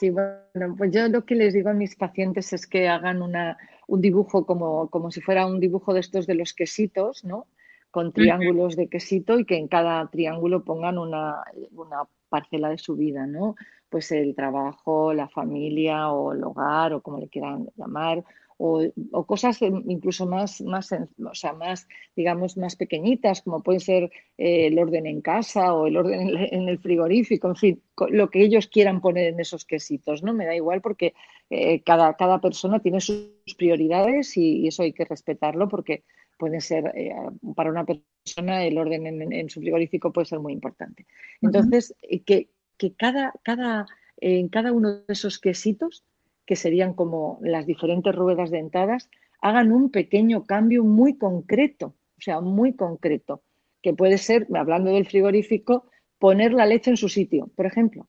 [0.00, 3.58] Sí, bueno, pues yo lo que les digo a mis pacientes es que hagan una,
[3.86, 7.48] un dibujo como, como si fuera un dibujo de estos de los quesitos, ¿no?
[7.90, 12.96] Con triángulos de quesito y que en cada triángulo pongan una, una parcela de su
[12.96, 13.56] vida, ¿no?
[13.94, 18.24] Pues el trabajo, la familia o el hogar o como le quieran llamar,
[18.56, 18.82] o,
[19.24, 21.86] cosas incluso más, más, o sea, más,
[22.16, 26.68] digamos, más pequeñitas, como puede ser eh, el orden en casa o el orden en
[26.68, 30.34] el frigorífico, en fin, lo que ellos quieran poner en esos quesitos, ¿no?
[30.34, 31.14] Me da igual porque
[31.48, 36.02] eh, cada, cada persona tiene sus prioridades y, eso hay que respetarlo porque
[36.36, 37.14] puede ser, eh,
[37.54, 41.06] para una persona el orden en, su frigorífico puede ser muy importante.
[41.40, 41.94] Entonces,
[42.26, 43.86] que, que cada, cada,
[44.18, 46.04] en cada uno de esos quesitos,
[46.46, 49.08] que serían como las diferentes ruedas dentadas,
[49.40, 53.42] hagan un pequeño cambio muy concreto, o sea, muy concreto,
[53.82, 55.86] que puede ser, hablando del frigorífico,
[56.18, 58.08] poner la leche en su sitio, por ejemplo.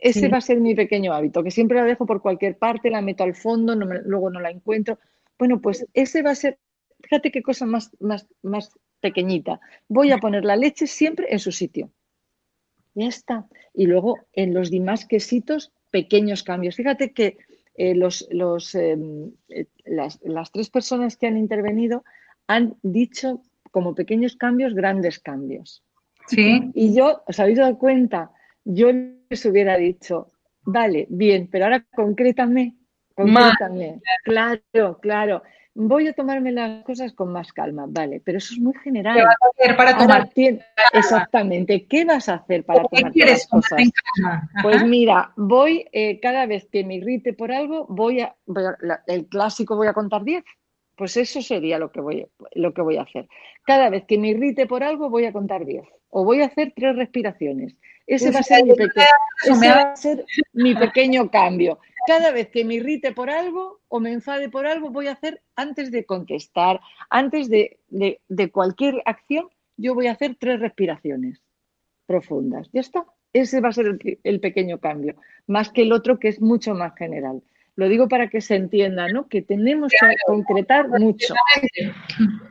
[0.00, 3.02] Ese va a ser mi pequeño hábito, que siempre la dejo por cualquier parte, la
[3.02, 4.98] meto al fondo, luego no la encuentro.
[5.38, 6.58] Bueno, pues ese va a ser,
[7.00, 9.60] fíjate qué cosa más, más, más pequeñita.
[9.88, 11.90] Voy a poner la leche siempre en su sitio.
[12.94, 13.46] Ya está.
[13.74, 16.76] Y luego en los demás quesitos, pequeños cambios.
[16.76, 17.38] Fíjate que
[17.74, 20.18] eh, los, los, em, eh, las,
[20.52, 22.04] tres personas que han intervenido
[22.46, 25.84] han dicho como pequeños cambios, grandes cambios.
[26.26, 26.70] Sí.
[26.74, 28.30] Y yo, ¿os habéis dado cuenta?
[28.64, 30.32] Yo les hubiera dicho,
[30.62, 32.76] vale, bien, pero ahora concrétame,
[33.14, 34.00] concrétame.
[34.24, 35.42] Claro, claro
[35.80, 39.16] voy a tomarme las cosas con más calma, vale, pero eso es muy general.
[39.16, 40.28] ¿Qué vas a hacer para tomar?
[40.92, 43.80] exactamente, ¿qué vas a hacer para tomar las cosas?
[44.62, 48.34] Pues mira, voy, eh, cada vez que me irrite por algo, voy a,
[49.06, 50.42] el clásico voy a contar 10.
[50.96, 53.28] Pues eso sería lo que, voy, lo que voy a hacer.
[53.64, 55.84] Cada vez que me irrite por algo, voy a contar 10.
[56.10, 57.76] O voy a hacer tres respiraciones.
[58.04, 60.24] Ese, va, a ser mi ese va a ser
[60.54, 64.88] mi pequeño cambio cada vez que me irrite por algo o me enfade por algo,
[64.88, 66.80] voy a hacer antes de contestar,
[67.10, 67.80] antes de,
[68.50, 71.42] cualquier acción, yo voy a hacer tres respiraciones
[72.06, 72.70] profundas.
[72.72, 73.04] Ya está.
[73.34, 76.94] Ese va a ser el, pequeño cambio, más que el otro que es mucho más
[76.96, 77.42] general.
[77.76, 79.28] Lo digo para que se entienda, ¿no?
[79.28, 81.34] Que tenemos que concretar mucho.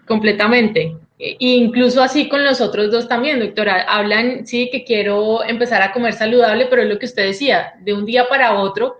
[0.05, 0.95] Completamente.
[1.17, 3.81] E incluso así con los otros dos también, doctora.
[3.89, 7.95] Hablan, sí, que quiero empezar a comer saludable, pero es lo que usted decía, de
[7.95, 8.99] un día para otro,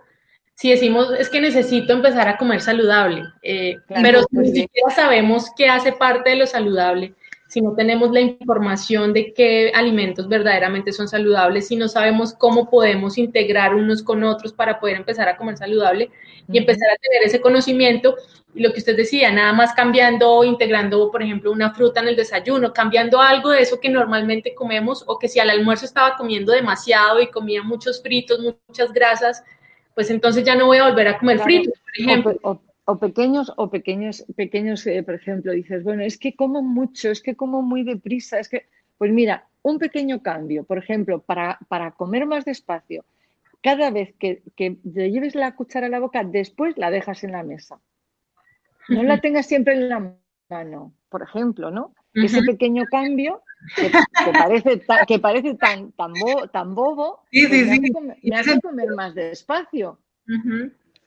[0.58, 4.90] si decimos es que necesito empezar a comer saludable, eh, pero si pues ni siquiera
[4.90, 7.14] sabemos qué hace parte de lo saludable,
[7.46, 12.68] si no tenemos la información de qué alimentos verdaderamente son saludables, si no sabemos cómo
[12.68, 16.10] podemos integrar unos con otros para poder empezar a comer saludable
[16.50, 18.16] y empezar a tener ese conocimiento.
[18.52, 22.16] Y lo que usted decía, nada más cambiando, integrando, por ejemplo, una fruta en el
[22.16, 26.50] desayuno, cambiando algo de eso que normalmente comemos o que si al almuerzo estaba comiendo
[26.50, 29.44] demasiado y comía muchos fritos, muchas grasas,
[29.98, 32.62] pues entonces ya no voy a volver a comer fritos, por ejemplo.
[32.84, 37.20] o pequeños, o pequeños, pequeños, eh, por ejemplo, dices, bueno, es que como mucho, es
[37.20, 41.90] que como muy deprisa, es que, pues mira, un pequeño cambio, por ejemplo, para, para
[41.90, 43.04] comer más despacio,
[43.60, 47.32] cada vez que, que te lleves la cuchara a la boca, después la dejas en
[47.32, 47.80] la mesa.
[48.88, 50.14] No la tengas siempre en la
[50.48, 51.92] mano, por ejemplo, ¿no?
[52.14, 53.42] Ese pequeño cambio
[53.76, 53.90] que,
[54.32, 56.12] parece, que parece tan, tan,
[56.52, 59.98] tan bobo, me, hace comer, más despacio.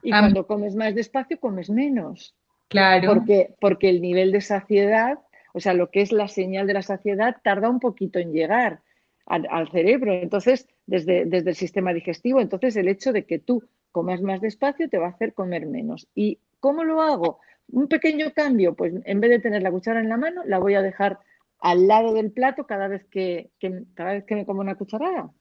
[0.03, 2.35] Y cuando comes más despacio, comes menos.
[2.67, 3.13] Claro.
[3.13, 5.19] Porque, porque el nivel de saciedad,
[5.53, 8.81] o sea, lo que es la señal de la saciedad, tarda un poquito en llegar
[9.25, 10.13] al, cerebro.
[10.13, 14.89] Entonces, desde, desde el sistema digestivo, entonces el hecho de que tú comas más despacio
[14.89, 16.07] te va a hacer comer menos.
[16.15, 17.39] ¿Y cómo lo hago?
[17.71, 20.75] Un pequeño cambio, pues en vez de tener la cuchara en la mano, la voy
[20.75, 21.19] a dejar
[21.61, 23.51] al lado del plato cada vez que,
[23.93, 25.31] cada vez que me como una cucharada.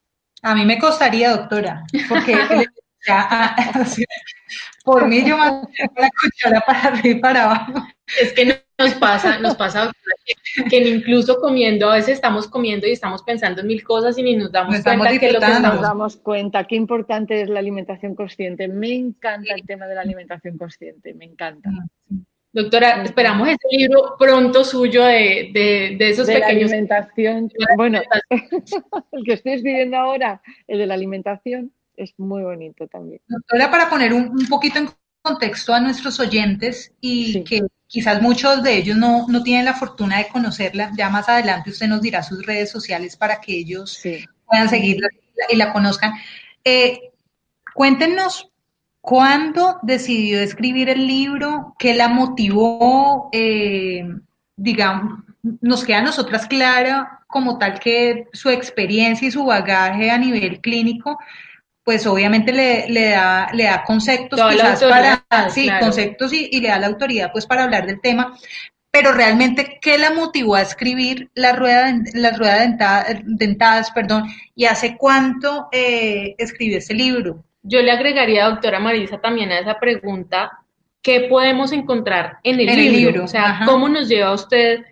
[0.43, 2.35] A mí me costaría, doctora, porque
[3.07, 3.55] Ya,
[4.83, 5.63] por mí yo más
[5.95, 7.87] la cuchara para arriba y para abajo.
[8.21, 8.45] Es que
[8.77, 9.91] nos pasa, nos pasa
[10.69, 14.35] que incluso comiendo, a veces estamos comiendo y estamos pensando en mil cosas y ni
[14.35, 15.73] nos damos cuenta que lo que estamos...
[15.73, 18.67] Nos damos cuenta, qué importante es la alimentación consciente.
[18.67, 21.71] Me encanta el tema de la alimentación consciente, me encanta.
[22.53, 26.69] Doctora, esperamos ese libro pronto suyo de, de, de esos de pequeños...
[26.71, 28.01] La alimentación, bueno,
[29.11, 33.21] el que estoy escribiendo ahora, el de la alimentación, es muy bonito también.
[33.27, 34.89] Doctora, para poner un, poquito en
[35.21, 40.27] contexto a nuestros oyentes y que quizás muchos de ellos no, tienen la fortuna de
[40.27, 44.01] conocerla, ya más adelante usted nos dirá sus redes sociales para que ellos
[44.45, 45.07] puedan seguirla
[45.49, 46.13] y la conozcan.
[46.63, 47.11] Eh,
[47.73, 48.50] cuéntenos
[49.01, 54.05] cuándo decidió escribir el libro, qué la motivó, eh,
[54.55, 55.23] digamos,
[55.59, 60.61] nos queda a nosotras clara como tal que su experiencia y su bagaje a nivel
[60.61, 61.17] clínico
[61.83, 66.79] pues obviamente le, le, da, le da conceptos quizás para, sí, conceptos y, le da
[66.79, 68.37] la autoridad pues para hablar del tema,
[68.91, 72.59] pero realmente, ¿qué la motivó a escribir la rueda, la rueda
[73.23, 77.43] dentadas, perdón, y hace cuánto eh, escribió ese libro?
[77.63, 80.51] Yo le agregaría, doctora Marisa, también a esa pregunta,
[81.01, 83.23] ¿qué podemos encontrar en el, libro?
[83.23, 84.83] O sea, ¿cómo nos lleva usted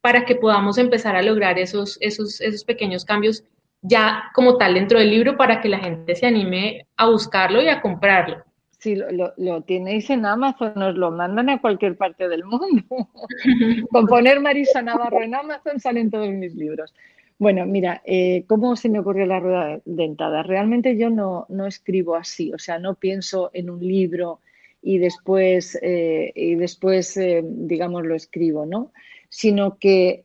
[0.00, 3.44] para que podamos empezar a lograr esos, esos, esos pequeños cambios
[3.82, 7.68] ya como tal dentro del libro para que la gente se anime a buscarlo y
[7.68, 8.44] a comprarlo.
[8.78, 12.84] Sí, lo, lo, tenéis en Amazon, os lo mandan a cualquier parte del mundo.
[13.90, 16.94] Con poner Marisa Navarro en Amazon salen todos mis libros.
[17.38, 20.42] Bueno, mira, eh, ¿cómo se me ocurrió la rueda dentada?
[20.42, 24.40] Realmente yo no, no escribo así, o sea, no pienso en un libro
[24.82, 28.92] y después, eh, y después eh, digamos, lo escribo, ¿no?
[29.28, 30.24] Sino que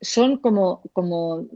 [0.00, 1.46] son como, como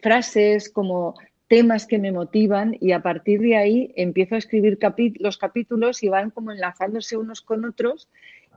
[0.00, 1.14] frases, como
[1.46, 4.78] temas que me motivan y a partir de ahí empiezo a escribir
[5.20, 8.08] los capítulos y van como enlazándose unos con otros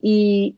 [0.02, 0.58] y,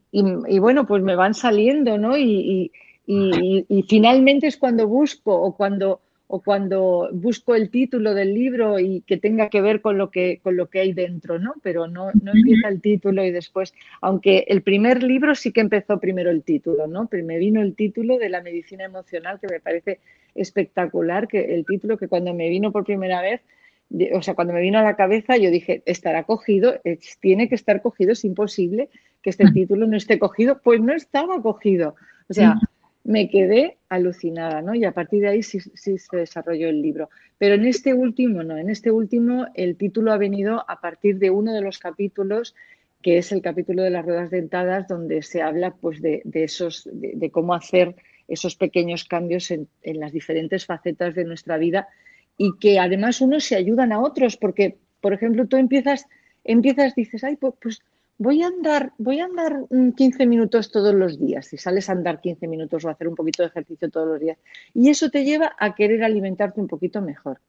[0.58, 2.16] bueno, pues me van saliendo, ¿no?
[2.16, 2.72] Y,
[3.06, 9.02] y, finalmente es cuando busco o cuando, o cuando busco el título del libro y
[9.02, 11.54] que tenga que ver con lo que, con lo que hay dentro, ¿no?
[11.62, 16.00] Pero no, no empieza el título y después, aunque el primer libro sí que empezó
[16.00, 17.06] primero el título, ¿no?
[17.08, 20.00] Pero me vino el título de la medicina emocional que me parece
[20.34, 23.42] espectacular, que el título que cuando me vino por primera vez,
[24.14, 26.80] o sea, cuando me vino a la cabeza, yo dije, estará cogido,
[27.20, 28.88] tiene que estar cogido, es imposible
[29.22, 31.94] que este título no esté cogido, pues no estaba cogido.
[32.28, 32.58] O sea,
[33.04, 34.74] me quedé alucinada, ¿no?
[34.74, 37.10] Y a partir de ahí sí, sí, se desarrolló el libro.
[37.38, 41.30] Pero en este último, no, en este último el título ha venido a partir de
[41.30, 42.54] uno de los capítulos
[43.02, 47.30] que es el capítulo de las ruedas dentadas, donde se habla pues de, esos, de
[47.30, 47.94] cómo hacer
[48.28, 51.88] esos pequeños cambios en, las diferentes facetas de nuestra vida
[52.38, 56.06] y que además unos se ayudan a otros, porque, por ejemplo, tú empiezas,
[56.44, 57.82] empiezas, dices, ay, pues, pues
[58.18, 62.20] voy a andar, voy a andar 15 minutos todos los días, si sales a andar
[62.20, 64.38] 15 minutos o hacer un poquito de ejercicio todos los días.
[64.72, 67.40] Y eso te lleva a querer alimentarte un poquito mejor.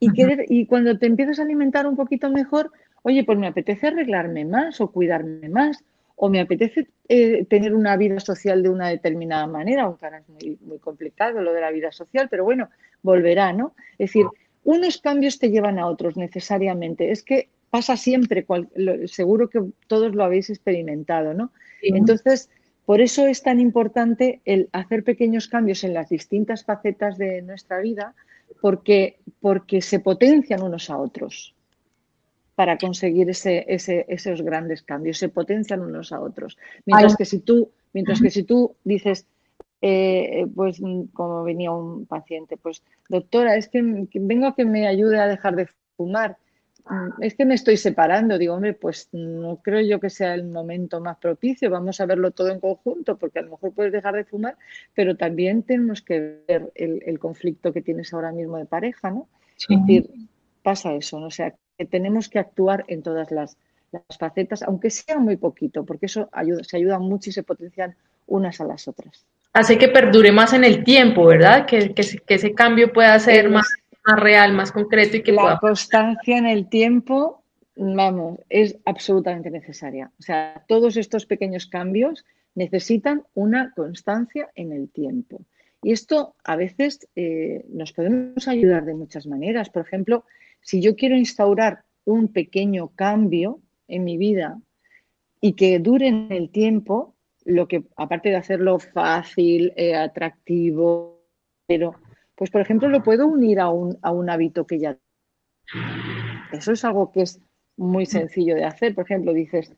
[0.00, 2.70] Y, querer, y cuando te empiezas a alimentar un poquito mejor,
[3.02, 5.84] oye, pues me apetece arreglarme más o cuidarme más
[6.20, 10.28] o me apetece eh, tener una vida social de una determinada manera, aunque ahora es
[10.28, 12.70] muy, muy complicado lo de la vida social, pero bueno,
[13.02, 13.74] volverá, ¿no?
[13.92, 14.26] Es decir,
[14.64, 17.12] unos cambios te llevan a otros necesariamente.
[17.12, 18.46] Es que pasa siempre,
[19.06, 21.52] seguro que todos lo habéis experimentado, ¿no?
[21.82, 22.48] Entonces,
[22.88, 27.80] Por eso es tan importante el hacer pequeños cambios en las distintas facetas de nuestra
[27.80, 28.14] vida,
[28.62, 31.54] porque, porque se potencian unos a otros
[32.54, 36.56] para conseguir ese, ese, esos grandes cambios, se potencian unos a otros.
[36.86, 39.26] Mientras que si tú, mientras que si tú dices,
[39.82, 40.80] eh, pues
[41.12, 43.82] como venía un paciente, pues doctora, es que
[44.14, 46.38] vengo a que me ayude a dejar de fumar.
[46.88, 48.38] Mm, es que me estoy separando.
[48.38, 51.70] Digo, hombre, pues no creo yo que sea el momento más propicio.
[51.70, 54.56] Vamos a verlo todo en conjunto, porque a lo mejor puedes dejar de fumar,
[54.94, 59.28] pero también tenemos que ver el, conflicto que tienes ahora mismo de pareja, ¿no?
[59.56, 60.10] Es decir,
[60.62, 61.26] pasa eso, ¿no?
[61.26, 63.56] O sea, que tenemos que actuar en todas las,
[64.18, 68.60] facetas, aunque sea muy poquito, porque eso ayuda, se ayuda mucho y se potencian unas
[68.60, 69.24] a las otras.
[69.54, 71.64] Hace que perdure más en el tiempo, ¿verdad?
[71.64, 73.66] Que, ese cambio pueda ser más,
[74.08, 77.42] más real, más concreto y que la constancia en el tiempo,
[77.76, 80.10] vamos, es absolutamente necesaria.
[80.18, 85.42] O sea, todos estos pequeños cambios necesitan una constancia en el tiempo.
[85.82, 89.68] Y esto a veces eh, nos podemos ayudar de muchas maneras.
[89.68, 90.24] Por ejemplo,
[90.62, 94.58] si yo quiero instaurar un pequeño cambio en mi vida
[95.40, 101.22] y que dure en el tiempo, lo que aparte de hacerlo fácil, eh, atractivo,
[101.66, 101.94] pero
[102.38, 104.96] pues por ejemplo lo puedo unir a un, a un hábito que ya
[106.52, 107.40] eso es algo que es
[107.76, 108.94] muy sencillo de hacer.
[108.94, 109.72] Por ejemplo, dices,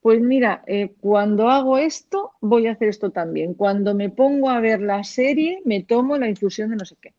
[0.00, 3.54] pues mira, eh, cuando hago esto, voy a hacer esto también.
[3.54, 7.14] Cuando me pongo a ver la serie, me tomo la infusión de no sé qué,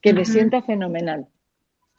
[0.00, 1.28] que me sienta fenomenal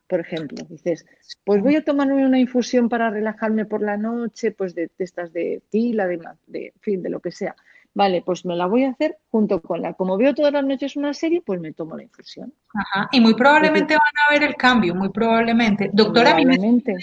[0.10, 0.66] por ejemplo.
[0.68, 1.06] Dices,
[1.44, 5.62] pues voy a tomarme una infusión para relajarme por la noche, pues de, estas de
[5.70, 7.56] tila, de, de, fin, de lo que sea.
[8.00, 9.94] Vale, pues me la voy a hacer junto con la.
[9.94, 12.54] Como veo todas las noches una serie, pues me tomo la infusión.
[12.74, 15.90] Ajá, y muy probablemente van a ver el cambio, muy probablemente.
[15.92, 16.96] Doctora, probablemente.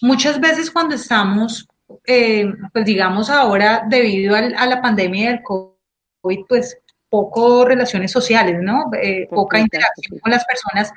[0.00, 1.66] muchas veces cuando estamos,
[2.06, 6.78] eh, pues digamos ahora, debido a la pandemia del COVID, pues
[7.08, 8.84] poco relaciones sociales, ¿no?
[9.02, 10.92] Eh, poca interacción con las personas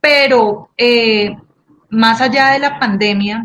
[0.00, 1.36] pero eh,
[1.90, 3.44] más allá de la pandemia,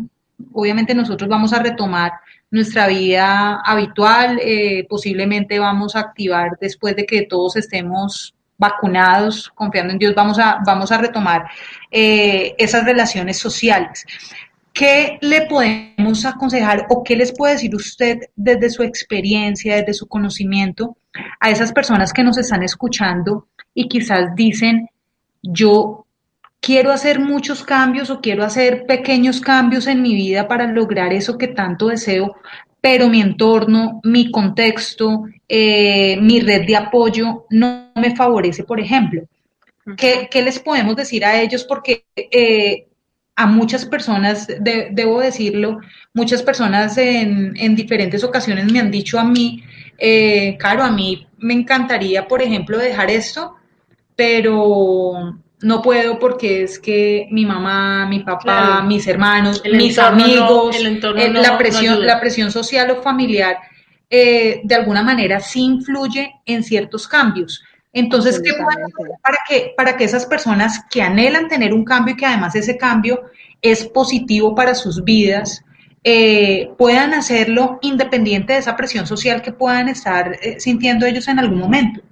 [0.52, 2.12] obviamente nosotros vamos a retomar
[2.52, 9.94] nuestra vida habitual, eh, posiblemente vamos a activar después de que todos estemos vacunados, confiando
[9.94, 11.46] en Dios, vamos a, vamos a retomar
[11.90, 14.04] eh, esas relaciones sociales.
[14.72, 20.06] ¿Qué le podemos aconsejar o qué les puede decir usted desde su experiencia, desde su
[20.06, 20.96] conocimiento
[21.40, 24.88] a esas personas que nos están escuchando y quizás dicen,
[25.42, 26.01] yo
[26.62, 31.36] quiero hacer muchos cambios o quiero hacer pequeños cambios en mi vida para lograr eso
[31.36, 32.36] que tanto deseo,
[32.80, 39.22] pero mi entorno, mi contexto, eh, mi red de apoyo no me favorece, por ejemplo.
[39.96, 41.64] ¿Qué, les podemos decir a ellos?
[41.64, 42.86] Porque eh,
[43.34, 45.80] a muchas personas, debo decirlo,
[46.14, 49.64] muchas personas en, diferentes ocasiones me han dicho a mí,
[49.98, 53.56] eh, claro, a mí me encantaría, por ejemplo, dejar esto,
[54.14, 61.30] pero no puedo porque es que mi mamá, mi papá, mis hermanos, mis amigos, eh,
[61.32, 63.56] la, presión, la presión social o familiar,
[64.10, 67.62] eh, de alguna manera sí influye en ciertos cambios.
[67.92, 72.14] Entonces, ¿qué podemos hacer para que, para que esas personas que anhelan tener un cambio
[72.14, 73.22] y que además ese cambio
[73.60, 75.62] es positivo para sus vidas,
[76.02, 81.58] eh, puedan hacerlo independiente de esa presión social que puedan estar sintiendo ellos en algún
[81.58, 82.02] momento?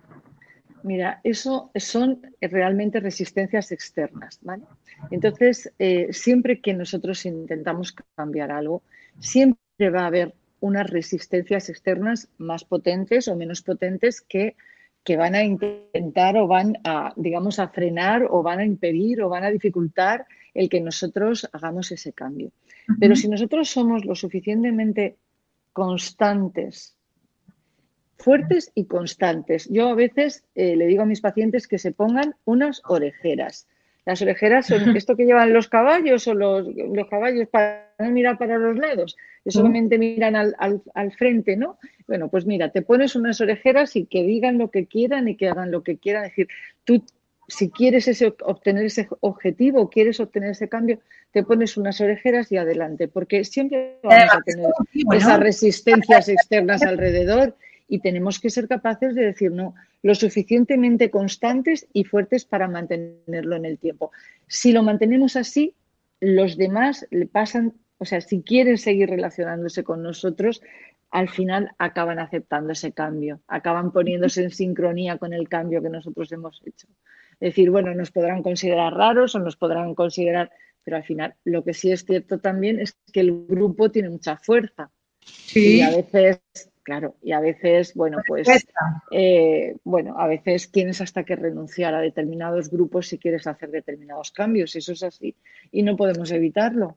[0.83, 4.65] Mira, eso son realmente resistencias externas, ¿vale?
[5.11, 8.83] Entonces, eh, siempre que nosotros intentamos cambiar algo,
[9.19, 14.57] siempre va a haber unas resistencias externas más potentes o menos potentes que,
[15.03, 19.29] que van a intentar o van a, digamos, a frenar o van a impedir o
[19.29, 22.53] van a dificultar el que nosotros hagamos ese cambio.
[22.99, 25.17] Pero si nosotros somos lo suficientemente
[25.73, 26.97] constantes
[28.21, 29.69] fuertes y constantes.
[29.71, 33.67] Yo a veces eh, le digo a mis pacientes que se pongan unas orejeras.
[34.07, 36.69] Las orejeras son esto que llevan los caballos o los,
[37.09, 41.79] caballos para no mirar para los lados, que solamente miran al, al, frente, ¿no?
[42.07, 45.49] Bueno, pues mira, te pones unas orejeras y que digan lo que quieran y que
[45.49, 46.25] hagan lo que quieran.
[46.25, 46.49] Es decir,
[46.85, 47.05] tú
[47.51, 51.01] si quieres ese, obtener ese objetivo, quieres obtener ese cambio,
[51.33, 54.67] te pones unas orejeras y adelante, porque siempre vamos a tener
[55.13, 57.57] esas resistencias externas alrededor
[57.91, 63.57] y tenemos que ser capaces de decir no, lo suficientemente constantes y fuertes para mantenerlo
[63.57, 64.13] en el tiempo.
[64.47, 65.75] Si lo mantenemos así,
[66.21, 70.63] los demás le pasan, o sea, si quieren seguir relacionándose con nosotros,
[71.11, 76.31] al final acaban aceptando ese cambio, acaban poniéndose en sincronía con el cambio que nosotros
[76.31, 76.87] hemos hecho.
[77.41, 80.53] Es decir, bueno, nos podrán considerar raros o nos podrán considerar,
[80.85, 84.37] pero al final lo que sí es cierto también es que el grupo tiene mucha
[84.37, 84.91] fuerza
[85.23, 85.79] Sí.
[85.79, 86.41] Y a veces,
[86.91, 88.49] claro, y a veces, bueno, pues,
[89.13, 94.33] eh, bueno, a veces tienes hasta que renunciar a determinados grupos si quieres hacer determinados
[94.33, 95.37] cambios, eso es así,
[95.71, 96.97] y no podemos evitarlo.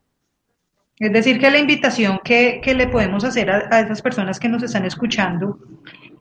[0.98, 4.84] Es decir, que la invitación que, le podemos hacer a, esas personas que nos están
[4.86, 5.60] escuchando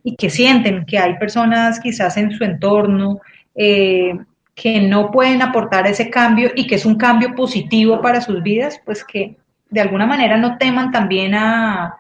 [0.03, 3.21] y que sienten que hay personas quizás en su entorno
[3.55, 4.13] eh,
[4.55, 8.83] que no pueden aportar ese cambio y que es un cambio positivo para sus vidas,
[8.85, 9.39] pues que
[9.71, 11.97] de alguna manera no teman también a,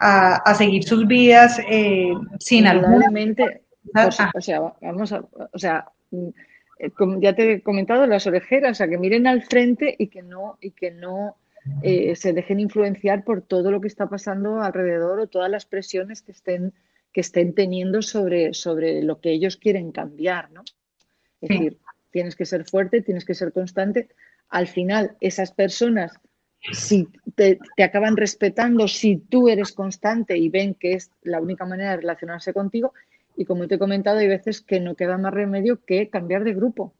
[0.00, 3.02] a, seguir sus vidas eh, sin algún...
[3.94, 6.28] o sea, vamos a, o sea, mm,
[6.78, 6.90] eh,
[7.20, 10.56] ya te he comentado, las orejeras, o sea, que miren al frente y que no,
[10.60, 11.36] y que no
[11.82, 16.22] eh, se dejen influenciar por todo lo que está pasando alrededor o todas las presiones
[16.22, 16.72] que estén,
[17.12, 20.62] que estén teniendo sobre, sobre lo que ellos quieren cambiar, ¿no?
[21.42, 21.78] Es decir,
[22.10, 24.08] tienes que ser fuerte, tienes que ser constante.
[24.48, 26.18] Al final, esas personas,
[26.72, 31.90] si te, acaban respetando, si tú eres constante y ven que es la única manera
[31.90, 32.92] de relacionarse contigo,
[33.36, 36.54] y como te he comentado, hay veces que no queda más remedio que cambiar de
[36.54, 36.94] grupo.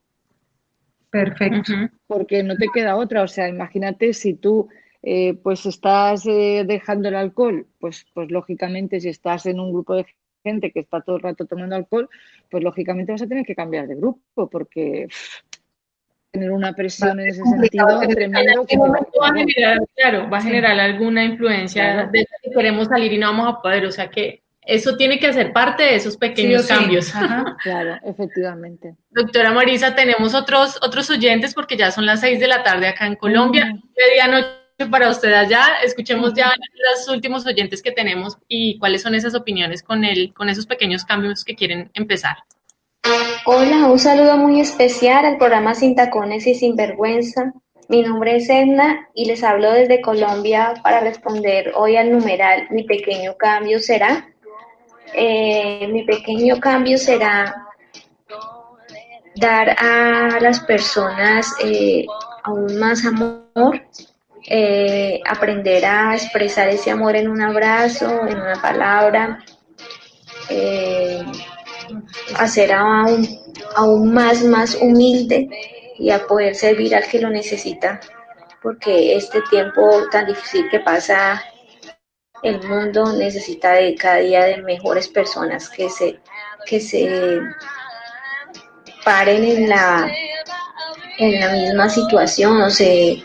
[1.11, 1.73] Perfecto.
[2.07, 3.23] Porque no te queda otra.
[3.23, 4.69] O sea, imagínate si tú
[5.03, 9.95] eh, pues estás eh, dejando el alcohol, pues, pues lógicamente si estás en un grupo
[9.95, 10.07] de
[10.43, 12.09] gente que está todo el rato tomando alcohol,
[12.51, 15.09] pues lógicamente vas a tener que cambiar de grupo porque
[16.31, 18.67] tener una presión en ese sentido tremendo.
[18.67, 23.19] Que va a generar, claro, va a generar alguna influencia de que queremos salir y
[23.19, 23.85] no vamos a poder.
[23.87, 27.13] O sea que eso tiene que hacer parte de esos pequeños cambios.
[27.63, 28.95] claro, efectivamente.
[29.11, 33.07] Doctora Marisa, tenemos otros, otros oyentes porque ya son las seis de la tarde acá
[33.07, 33.77] en Colombia.
[33.97, 34.61] Medianoche
[34.91, 35.79] para usted allá.
[35.83, 36.53] Escuchemos ya
[36.95, 41.05] los últimos oyentes que tenemos y cuáles son esas opiniones con, el, con esos pequeños
[41.05, 42.37] cambios que quieren empezar.
[43.03, 47.53] Hola, un saludo muy especial al programa Sin Tacones y Sin Vergüenza.
[47.89, 52.85] Mi nombre es Edna y les hablo desde Colombia para responder hoy al numeral Mi
[52.85, 54.29] pequeño cambio será.
[55.15, 57.67] Eh, mi pequeño cambio será
[59.37, 62.07] dar a las personas eh,
[62.45, 63.83] aún más amor,
[64.47, 69.43] eh, aprender a expresar ese amor en un abrazo, en una palabra,
[72.37, 73.29] hacer aún,
[73.77, 75.49] aún más, más humilde
[75.99, 78.01] y a poder servir al que lo necesita,
[78.63, 81.43] porque este tiempo tan difícil que pasa
[82.43, 86.19] el mundo necesita de cada día de mejores personas que se,
[86.67, 87.41] que se
[89.05, 90.11] paren en la,
[91.19, 93.23] en la misma situación o se,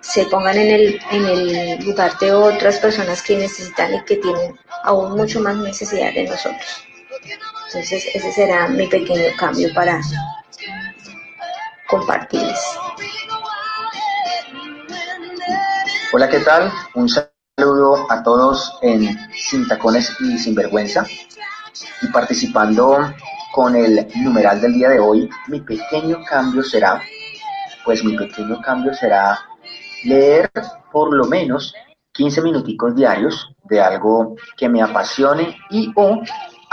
[0.00, 4.58] se pongan en el, en el lugar de otras personas que necesitan y que tienen
[4.82, 6.84] aún mucho más necesidad de nosotros.
[7.74, 10.00] Entonces ese será mi pequeño cambio para
[11.88, 12.60] compartirles.
[16.12, 16.70] Hola, ¿qué tal?
[16.94, 21.04] Un saludo a todos en Sin Tacones y Sin Vergüenza
[22.00, 23.12] y participando
[23.52, 27.02] con el numeral del día de hoy, mi pequeño cambio será,
[27.84, 29.36] pues mi pequeño cambio será
[30.04, 30.48] leer
[30.92, 31.74] por lo menos
[32.12, 36.22] 15 minuticos diarios de algo que me apasione y o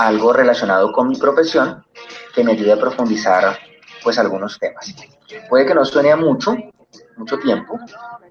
[0.08, 1.86] algo relacionado con mi profesión
[2.34, 3.58] que me ayude a profundizar
[4.04, 4.96] pues algunos temas.
[5.50, 6.56] Puede que no suene mucho,
[7.18, 7.78] mucho tiempo,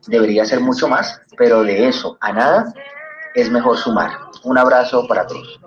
[0.07, 2.73] debería ser mucho más, pero de eso a nada
[3.35, 4.11] es mejor sumar.
[4.43, 5.61] Un abrazo para todos.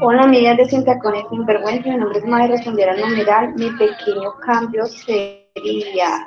[0.00, 3.70] Hola amigas de Sin Tacones Sin Vergüenza, mi nombre es Maya, responder al numeral, mi
[3.72, 6.26] pequeño cambio sería,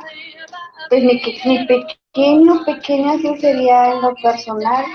[0.90, 4.86] pues mi, mi pequeño, pequeño así sería en lo personal,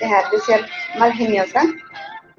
[0.00, 0.66] dejar de ser
[0.98, 1.62] mal geniosa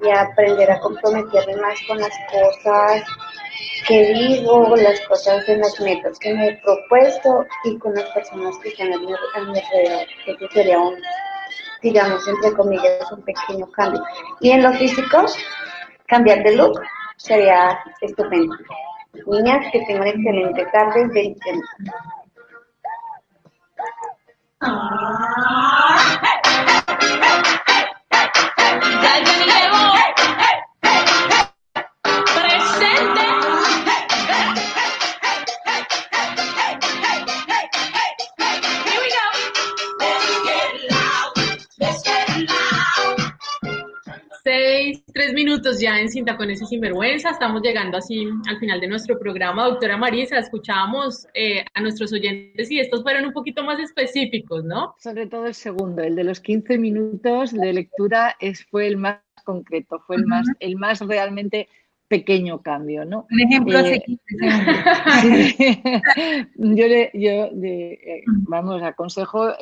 [0.02, 3.02] y aprender a comprometerme más con las cosas
[3.86, 8.58] que digo, las cosas en las metas que me he propuesto y con las personas
[8.58, 10.06] que están a mi, alrededor.
[10.26, 10.94] Eso sería un,
[11.82, 14.02] digamos, entre comillas, un pequeño cambio.
[14.40, 15.24] Y en lo físico,
[16.06, 16.78] cambiar de look
[17.16, 18.54] sería estupendo.
[19.26, 21.06] Niñas, que tengan excelente tarde.
[21.08, 21.64] Bendiciones.
[45.12, 47.30] tres minutos ya en Cinta con ese sinvergüenza.
[47.30, 49.64] Estamos llegando así al final de nuestro programa.
[49.64, 54.94] Doctora Marisa, escuchábamos eh, a nuestros oyentes y estos fueron un poquito más específicos, ¿no?
[54.98, 59.20] Sobre todo el segundo, el de los 15 minutos de lectura es, fue el más
[59.44, 61.68] concreto, fue el más, el más realmente
[62.08, 63.26] pequeño cambio, ¿no?
[63.30, 64.02] Un ejemplo eh,
[66.56, 69.54] yo le, yo eh, vamos, aconsejo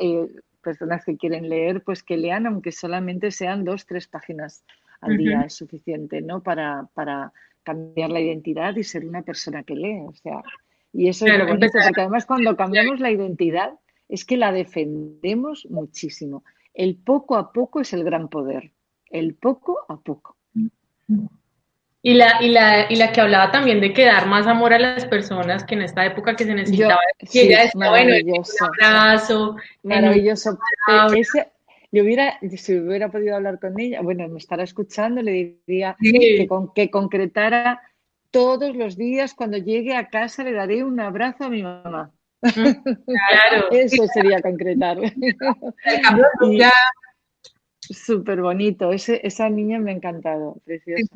[0.63, 4.65] personas que quieren leer, pues que lean, aunque solamente sean dos, tres páginas
[5.01, 6.43] al día, es suficiente, ¿no?
[6.43, 7.33] Para, para
[7.63, 10.01] cambiar la identidad y ser una persona que lee.
[10.07, 10.43] O sea,
[10.93, 13.73] y eso es lo bonito, porque además cuando cambiamos la identidad
[14.09, 16.45] es que la defendemos muchísimo.
[16.73, 18.73] El poco a poco es el gran poder.
[19.11, 20.37] El poco a poco.
[22.01, 24.79] Y la, y, la, y la que hablaba también de que dar más amor a
[24.79, 27.01] las personas que en esta época que se necesitaba.
[27.19, 28.45] que ella está, bueno, un
[28.81, 29.57] abrazo.
[29.83, 30.59] Maravilloso.
[31.15, 31.51] Ese,
[31.91, 36.47] yo hubiera, si hubiera podido hablar con ella, bueno, me estará escuchando, le diría que,
[36.47, 37.81] con, que concretara
[38.31, 42.13] todos los días cuando llegue a casa le daré un abrazo a mi mamá.
[42.41, 43.69] Claro.
[43.73, 44.99] Eso sería concretar.
[47.81, 48.93] Súper bonito.
[48.93, 51.07] Ese, esa niña me ha encantado, preciosa.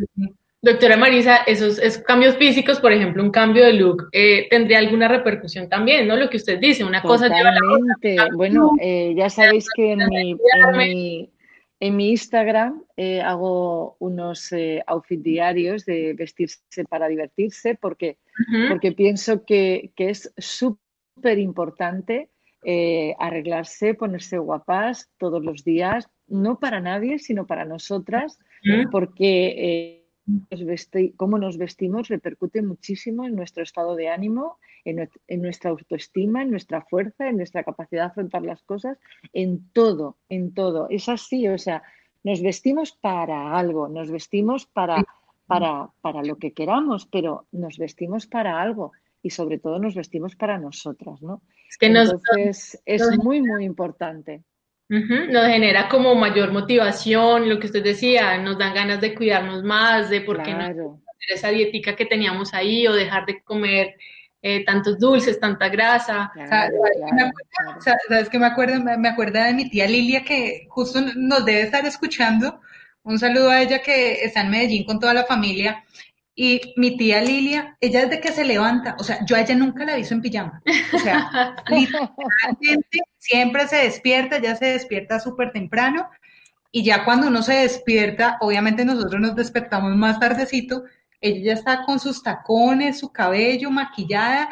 [0.64, 5.68] Doctora Marisa, esos, cambios físicos, por ejemplo, un cambio de look, eh, ¿tendría alguna repercusión
[5.68, 6.14] también, no?
[6.14, 8.28] Lo que usted dice, una cosa lleva a la otra.
[8.36, 10.36] Bueno, eh, ya sabéis que en mi,
[11.80, 14.54] en mi, Instagram eh, hago unos
[14.86, 18.18] outfit diarios de vestirse para divertirse, porque,
[18.68, 22.30] porque pienso que, que es súper importante
[23.18, 28.38] arreglarse, ponerse guapas todos los días, no para nadie, sino para nosotras,
[28.92, 30.01] porque
[31.16, 35.08] cómo nos vestimos repercute muchísimo en nuestro estado de ánimo, en,
[35.42, 38.98] nuestra autoestima, en nuestra fuerza, en nuestra capacidad de afrontar las cosas,
[39.32, 40.88] en todo, en todo.
[40.90, 41.82] Es así, o sea,
[42.24, 45.04] nos vestimos para algo, nos vestimos para,
[45.46, 48.92] para, para lo que queramos, pero nos vestimos para algo
[49.22, 51.42] y sobre todo nos vestimos para nosotras, ¿no?
[51.68, 54.42] Es que Entonces, es muy, muy importante.
[54.92, 60.10] Nos genera como mayor motivación, lo que usted decía, nos dan ganas de cuidarnos más,
[60.10, 63.94] de por qué no hacer esa dietica que teníamos ahí o dejar de comer
[64.42, 66.30] eh, tantos dulces, tanta grasa.
[67.80, 68.82] ¿Sabes qué me acuerdo?
[68.82, 72.60] Me acuerdo de mi tía Lilia que justo nos debe estar escuchando.
[73.02, 75.82] Un saludo a ella que está en Medellín con toda la familia
[76.34, 79.84] y mi tía Lilia, ella desde que se levanta, o sea, yo a ella nunca
[79.84, 80.62] la visto en pijama.
[80.92, 86.08] O sea, literalmente siempre se despierta, ya se despierta súper temprano.
[86.70, 90.84] Y ya cuando uno se despierta, obviamente nosotros nos despertamos más tardecito,
[91.20, 94.48] ella ya está con sus tacones, su cabello, maquillada,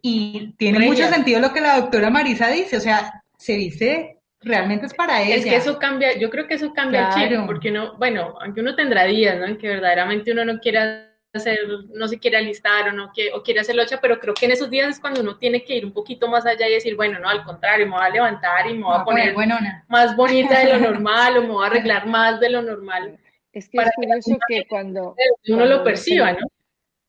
[0.00, 4.86] y tiene mucho sentido lo que la doctora Marisa dice, o sea, se dice realmente
[4.86, 5.34] es para ella.
[5.34, 8.60] Es que eso cambia, yo creo que eso cambia el chip, porque uno, bueno, aunque
[8.60, 9.46] uno tendrá días, ¿no?
[9.46, 11.07] En que verdaderamente uno no quiera
[11.38, 11.58] hacer,
[11.94, 14.52] no se quiere alistar o no quiere, o quiere hacer locha, pero creo que en
[14.52, 17.18] esos días es cuando uno tiene que ir un poquito más allá y decir, bueno,
[17.18, 19.34] no, al contrario, me voy a levantar y me voy a poner
[19.88, 23.18] más bonita de lo normal o me voy a arreglar más de lo normal.
[23.52, 25.16] Es que es curioso que, cuando
[25.48, 26.46] uno lo perciba, ¿no?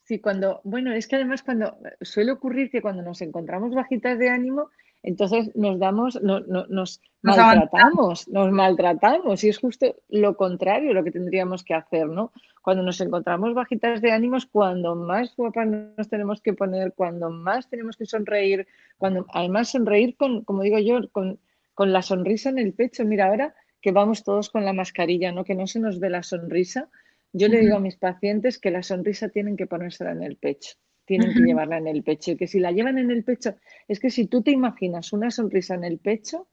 [0.03, 4.29] Sí, cuando, bueno, es que además cuando suele ocurrir que cuando nos encontramos bajitas de
[4.29, 4.71] ánimo,
[5.01, 11.11] entonces nos damos, no, nos, maltratamos, nos maltratamos y es justo lo contrario lo que
[11.11, 12.33] tendríamos que hacer, ¿no?
[12.61, 17.69] Cuando nos encontramos bajitas de ánimos, cuando más guapas nos tenemos que poner, cuando más
[17.69, 21.39] tenemos que sonreír, cuando además sonreír con, como digo yo, con,
[21.73, 23.05] con la sonrisa en el pecho.
[23.05, 25.45] Mira, ahora que vamos todos con la mascarilla, ¿no?
[25.45, 26.89] Que no se nos ve la sonrisa.
[27.31, 30.75] Yo le digo a mis pacientes que la sonrisa tienen que ponérsela en el pecho
[31.09, 32.31] tienen que llevarla en el pecho.
[32.31, 33.55] Y que si la llevan en el pecho,
[33.87, 36.47] es que si tú te imaginas una sonrisa en el pecho,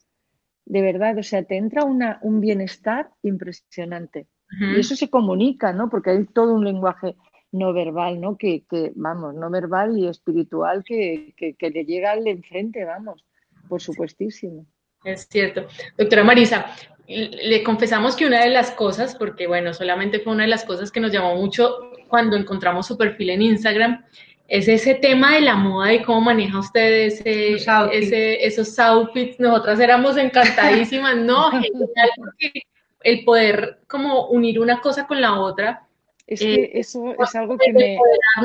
[0.65, 4.29] de verdad, o sea, te entra una, un bienestar impresionante.
[4.49, 5.91] Y eso se comunica, ¿no?
[5.91, 7.17] Porque hay todo un lenguaje
[7.53, 8.39] no verbal, ¿no?
[8.39, 13.27] Que, que vamos, no verbal y espiritual que, que, le llega al de enfrente, vamos,
[13.69, 14.65] por supuestísimo.
[15.05, 15.67] Es cierto.
[15.99, 16.67] Doctora Marisa,
[17.07, 20.91] le confesamos que una de las cosas, porque bueno, solamente fue una de las cosas
[20.91, 24.05] que nos llamó mucho cuando encontramos su perfil en Instagram,
[24.49, 29.41] es ese tema de la moda y cómo maneja usted ese, esos outfits.
[29.41, 31.51] Nosotras éramos encantadísimas, ¿no?
[31.51, 32.63] Genial, porque
[33.03, 35.83] el poder como unir una cosa con la otra.
[36.27, 37.99] Es que eh, eso es algo que me...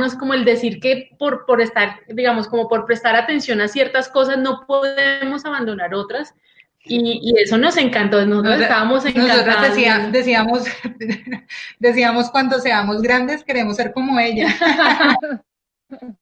[0.05, 4.07] es como el decir que por, por estar, digamos, como por prestar atención a ciertas
[4.07, 6.35] cosas no podemos abandonar otras.
[6.83, 10.11] Y, eso nos encantó, nosotros estábamos encantados.
[10.11, 10.63] decíamos,
[11.79, 14.47] decíamos cuando seamos grandes queremos ser como ella.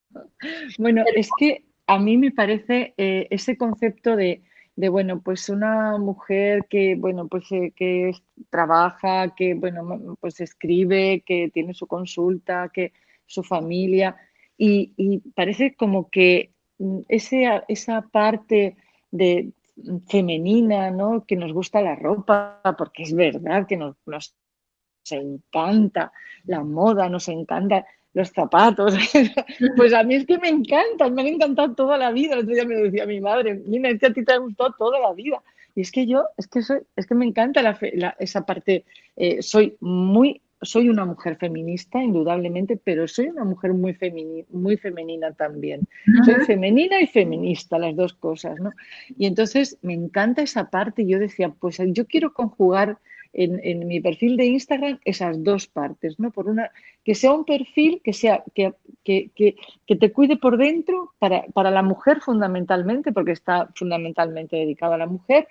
[0.77, 4.41] Bueno, es que a mí me parece eh, ese concepto de,
[4.75, 8.11] bueno, pues una mujer que, bueno, pues eh, que
[8.49, 12.93] trabaja, que, bueno, pues escribe, que tiene su consulta, que
[13.25, 14.15] su familia,
[14.57, 18.77] y, parece como que mm, ese, esa parte
[19.11, 19.51] de
[20.07, 21.25] femenina, ¿no?
[21.25, 24.35] Que nos gusta la ropa, porque es verdad que nos, nos
[25.11, 26.11] encanta
[26.43, 28.95] la moda, nos encanta los zapatos.
[29.77, 32.33] pues a mí es que me encantan, me han encantado toda la vida.
[32.33, 34.73] El otro día me decía mi madre, mira, es que a ti te ha gustado
[34.77, 35.41] toda la vida.
[35.75, 37.61] Y es que yo, es que soy, es que me encanta
[38.19, 38.85] esa parte,
[39.15, 43.95] eh, soy muy, soy una mujer feminista, indudablemente, pero soy una mujer muy,
[44.49, 45.87] muy femenina también.
[46.25, 48.71] Soy femenina y feminista, las dos cosas, ¿no?
[49.17, 51.05] Y entonces me encanta esa parte.
[51.05, 52.97] Yo decía, pues yo quiero conjugar
[53.33, 56.31] en, mi perfil de Instagram esas dos partes, ¿no?
[56.31, 56.71] Por una,
[57.03, 58.73] que sea un perfil que sea, que,
[59.03, 64.93] que, que, te cuide por dentro para, para, la mujer fundamentalmente, porque está fundamentalmente dedicado
[64.93, 65.47] a la mujer,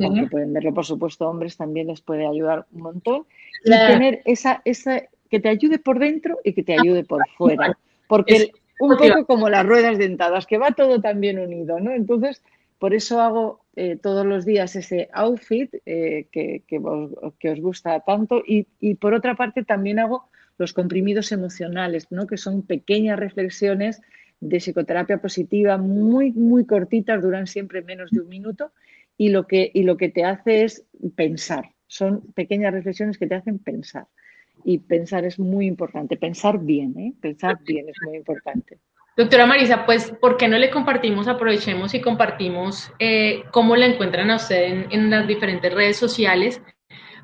[0.00, 3.26] aunque pueden verlo, por supuesto, hombres también les puede ayudar un montón,
[3.64, 7.76] y tener esa, esa, que te ayude por dentro y que te ayude por fuera.
[8.06, 8.50] Porque
[8.80, 11.92] un poco como las ruedas dentadas, que va todo también unido, ¿no?
[11.92, 12.42] Entonces,
[12.78, 18.42] por eso hago eh, todos los días ese outfit eh, que, que, os gusta tanto
[18.46, 22.26] y, y, por otra parte también hago los comprimidos emocionales, ¿no?
[22.26, 24.02] que son pequeñas reflexiones
[24.40, 28.72] de psicoterapia positiva muy, muy cortitas, duran siempre menos de un minuto
[29.16, 31.70] y lo que, y lo que te hace es pensar.
[31.86, 34.06] Son pequeñas reflexiones que te hacen pensar.
[34.64, 37.14] Y pensar es muy importante, pensar bien, ¿eh?
[37.20, 38.78] pensar bien es muy importante.
[39.20, 44.30] Doctora Marisa, pues, ¿por qué no le compartimos, aprovechemos y compartimos eh, cómo la encuentran
[44.30, 46.62] a usted en, las diferentes redes sociales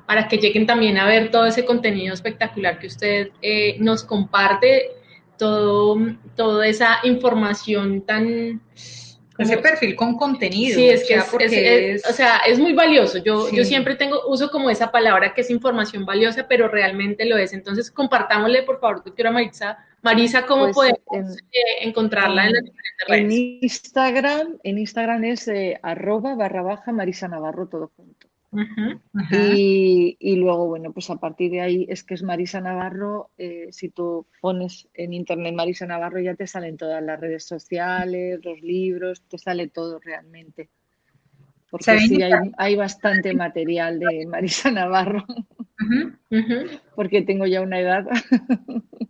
[0.05, 4.91] para que lleguen también a ver todo ese contenido espectacular que usted eh, nos comparte,
[5.39, 5.97] todo,
[6.35, 8.61] toda esa información tan
[9.39, 10.75] ese perfil con contenido.
[10.75, 13.19] Sí, es que es, o sea, es muy valioso.
[13.19, 17.37] Yo, yo siempre tengo, uso como esa palabra que es información valiosa, pero realmente lo
[17.37, 17.53] es.
[17.53, 23.07] Entonces, compartámosle, por favor, doctora Marisa, Marisa, ¿cómo pues, podemos eh, encontrarla en, las diferentes
[23.07, 23.23] redes?
[23.23, 28.27] En Instagram, en Instagram es eh, arroba barra baja Marisa Navarro, todo junto.
[29.43, 33.31] Y, luego, bueno, pues a partir de ahí es que es Marisa Navarro.
[33.37, 38.39] Eh, si tú pones en internet Marisa Navarro, ya te salen todas las redes sociales,
[38.43, 40.69] los libros, te sale todo realmente.
[41.69, 42.19] Porque sí,
[42.57, 45.25] hay, bastante material de Marisa Navarro.
[46.95, 48.05] Porque tengo ya una edad.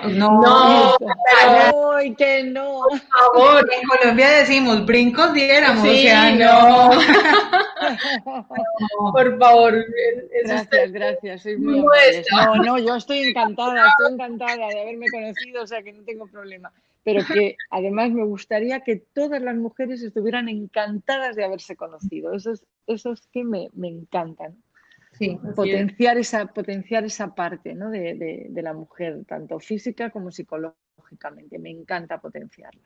[0.00, 0.96] No, no,
[1.94, 2.80] ¡Ay, que no!
[2.88, 6.90] Por favor, en Colombia decimos brincos diéramos, o sea, no.
[9.12, 9.84] por favor.
[10.44, 11.84] Gracias, gracias, soy muy
[12.32, 16.26] No, no, yo estoy encantada, estoy encantada de haberme conocido, o sea que no tengo
[16.26, 16.72] problema.
[17.04, 22.32] Pero que además me gustaría que todas las mujeres estuvieran encantadas de haberse conocido.
[22.32, 24.56] Eso es, eso es que me, me encantan.
[25.22, 27.90] Sí, potenciar esa, potenciar esa parte ¿no?
[27.90, 31.60] de, la mujer, tanto física como psicológicamente.
[31.60, 32.82] Me encanta potenciarla.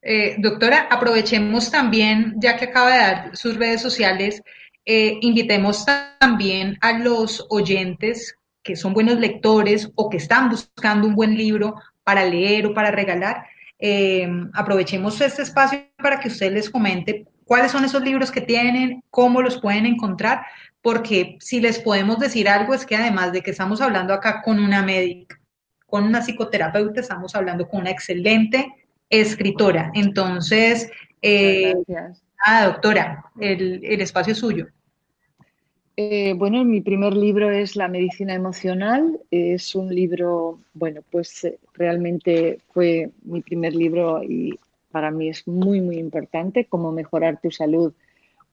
[0.00, 4.42] Eh, doctora, aprovechemos también, ya que acaba de dar sus redes sociales,
[4.86, 5.84] eh, invitemos
[6.18, 11.74] también a los oyentes que son buenos lectores o que están buscando un buen libro
[12.02, 13.44] para leer o para regalar.
[13.78, 19.02] Eh, aprovechemos este espacio para que usted les comente cuáles son esos libros que tienen,
[19.10, 20.46] cómo los pueden encontrar,
[20.84, 24.62] porque si les podemos decir algo es que además de que estamos hablando acá con
[24.62, 25.40] una médica,
[25.86, 28.70] con una psicoterapeuta, estamos hablando con una excelente
[29.08, 29.90] escritora.
[29.94, 30.90] Entonces,
[31.22, 31.72] eh,
[32.44, 34.66] ah, doctora, el, espacio es suyo.
[35.96, 39.18] Eh, bueno, mi primer libro es La medicina emocional.
[39.30, 44.58] Es un libro, bueno, pues eh, realmente fue mi primer libro y
[44.90, 47.94] para mí es muy, muy importante, cómo mejorar tu salud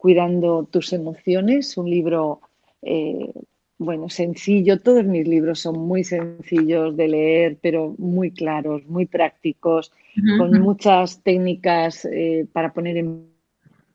[0.02, 2.42] Cuidando tus emociones, un libro,
[2.82, 3.32] eh,
[3.78, 4.80] bueno, sencillo.
[4.80, 9.92] Todos mis libros son muy sencillos de leer, pero muy claros, muy prácticos,
[10.40, 13.28] con muchas técnicas eh, para poner en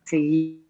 [0.04, 0.64] seguir.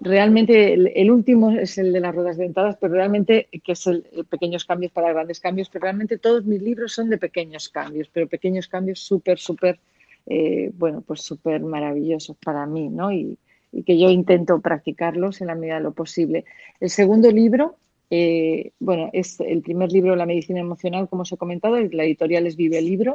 [0.00, 4.64] Realmente el, último es el de las ruedas dentadas, pero realmente, que es el, pequeños
[4.64, 8.66] cambios para grandes cambios, pero realmente todos mis libros son de pequeños cambios, pero pequeños
[8.66, 9.78] cambios súper, súper,
[10.26, 13.12] eh, bueno, pues súper maravillosos para mí, ¿no?
[13.12, 13.38] Y,
[13.72, 16.44] y que yo intento practicarlos en la medida de lo posible.
[16.78, 17.76] El segundo libro,
[18.10, 22.46] eh, bueno, es el primer libro, La medicina emocional, como os he comentado, la editorial
[22.46, 23.14] es Vive el Libro.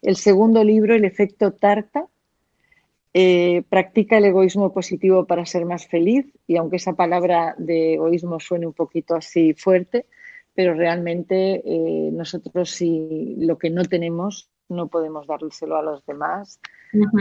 [0.00, 2.06] El segundo libro, El efecto Tarta,
[3.14, 8.38] eh, practica el egoísmo positivo para ser más feliz y aunque esa palabra de egoísmo
[8.38, 10.06] suene un poquito así fuerte,
[10.54, 16.60] pero realmente eh, nosotros si lo que no tenemos no podemos dárselo a los demás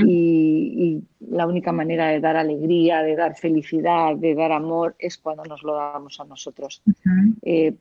[0.06, 5.44] y, la única manera de dar alegría, de dar felicidad, de dar amor es cuando
[5.44, 6.82] nos lo damos a nosotros.
[7.42, 7.76] Eh,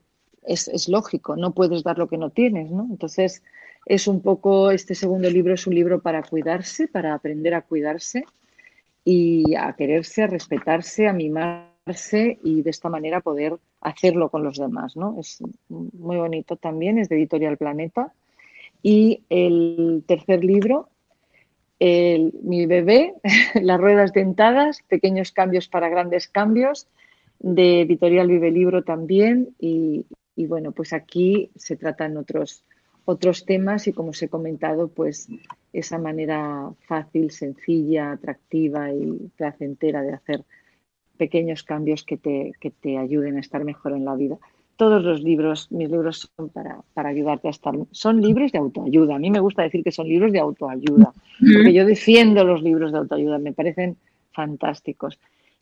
[0.46, 2.86] es, lógico, no puedes dar lo que no tienes, ¿no?
[2.90, 3.42] Entonces,
[3.84, 8.24] es un poco, este segundo libro es un libro para cuidarse, para aprender a cuidarse
[9.04, 14.58] y a quererse, a respetarse, a mimarse y de esta manera poder hacerlo con los
[14.58, 15.16] demás, ¿no?
[15.20, 15.38] Es
[15.68, 18.12] muy bonito también, es de Editorial Planeta.
[18.88, 20.90] Y el tercer libro
[21.80, 23.14] Mi bebé,
[23.60, 26.86] Las ruedas dentadas, Pequeños cambios para grandes cambios,
[27.40, 29.48] de Editorial Vive Libro también.
[29.58, 30.06] Y,
[30.36, 32.62] y bueno, pues aquí se tratan otros,
[33.06, 35.26] otros temas y como os he comentado, pues
[35.72, 40.44] esa manera fácil, sencilla, atractiva y placentera de hacer
[41.16, 44.38] pequeños cambios que te, que te ayuden a estar mejor en la vida.
[44.76, 49.16] Todos los libros, mis libros son para, para ayudarte a estar, son libros de autoayuda.
[49.16, 52.92] A mí me gusta decir que son libros de autoayuda, porque yo defiendo los libros
[52.92, 53.96] de autoayuda, me parecen
[54.32, 55.18] fantásticos.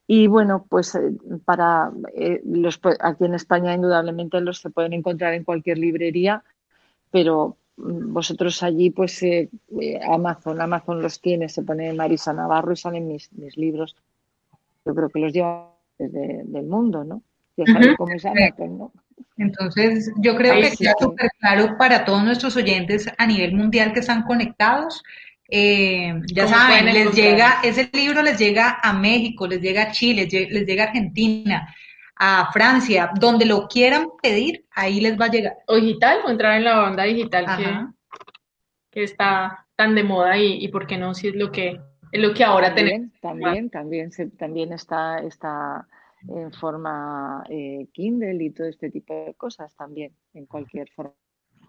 [0.06, 1.12] Y bueno, pues eh,
[1.44, 6.42] para eh, los, aquí en España indudablemente los se pueden encontrar en cualquier librería,
[7.10, 9.48] pero mm, vosotros allí, pues eh,
[10.06, 13.96] Amazon, Amazon los tiene, se pone Marisa Navarro y salen mis, mis libros
[14.84, 17.22] yo creo que los lleva desde el mundo, ¿no?
[17.56, 18.92] Ya saben cómo es ¿no?
[19.37, 24.01] Entonces, yo creo que queda súper claro para todos nuestros oyentes a nivel mundial que
[24.01, 25.03] están conectados.
[25.49, 30.28] Eh, ya saben, les llega, ese libro les llega a México, les llega a Chile,
[30.30, 31.74] les llega a Argentina,
[32.16, 35.55] a Francia, donde lo quieran pedir, ahí les va a llegar.
[35.66, 37.87] O digital, o entrar en la banda digital que,
[38.91, 41.78] que, está tan de moda y, y por qué no, si es lo que
[42.14, 43.11] es lo que ahora tenemos.
[43.20, 45.89] También, también, también está, está
[46.28, 51.14] en forma eh, Kindle y todo este tipo de cosas también, en cualquier forma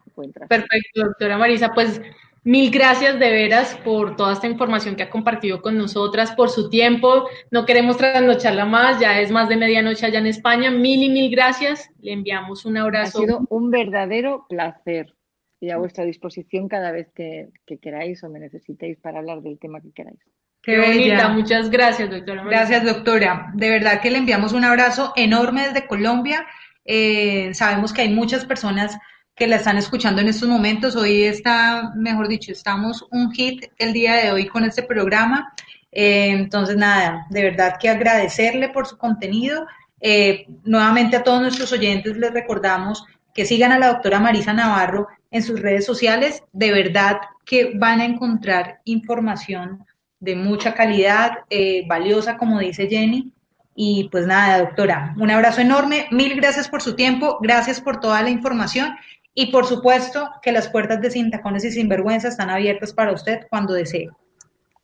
[0.05, 0.49] encuentras.
[0.49, 2.01] Perfecto, doctora Marisa, pues
[2.43, 6.69] mil gracias de veras por toda esta información que ha compartido con nosotras, por su
[6.69, 7.27] tiempo.
[7.51, 10.71] No queremos trasnocharla más, ya es más de medianoche allá en España.
[10.71, 11.89] Mil y mil gracias.
[11.99, 13.19] Le enviamos un abrazo.
[13.19, 15.13] Ha sido un verdadero placer
[15.59, 19.57] y a vuestra disposición cada vez que, que queráis o me necesitéis para hablar del
[19.57, 20.19] tema que queráis.
[20.65, 22.43] Qué bonita, muchas gracias, doctora.
[22.43, 23.51] Gracias, doctora.
[23.53, 26.43] De verdad que le enviamos un abrazo enorme desde Colombia.
[26.85, 28.97] Eh, sabemos que hay muchas personas
[29.35, 30.95] que la están escuchando en estos momentos.
[30.95, 35.53] Hoy está, mejor dicho, estamos un hit el día de hoy con este programa.
[35.91, 39.67] Eh, entonces, nada, de verdad que agradecerle por su contenido.
[40.01, 43.05] Eh, nuevamente a todos nuestros oyentes les recordamos
[43.35, 46.41] que sigan a la doctora Marisa Navarro en sus redes sociales.
[46.53, 49.85] De verdad que van a encontrar información
[50.19, 53.31] de mucha calidad, eh, valiosa, como dice Jenny.
[53.75, 56.07] Y pues nada, doctora, un abrazo enorme.
[56.11, 58.95] Mil gracias por su tiempo, gracias por toda la información
[59.33, 63.47] y por supuesto que las puertas de Sin Tacones y Sinvergüenza están abiertas para usted
[63.49, 64.09] cuando desee.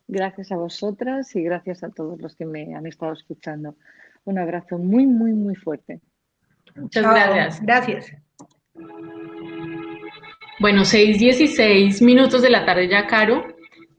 [0.06, 3.76] Gracias a vosotras y gracias a todos los que me han estado escuchando.
[4.24, 6.00] Un abrazo muy, muy, muy fuerte.
[6.76, 7.62] Muchas gracias.
[7.62, 8.12] Gracias.
[10.60, 13.42] Bueno, 6:16 minutos de la tarde ya, Caro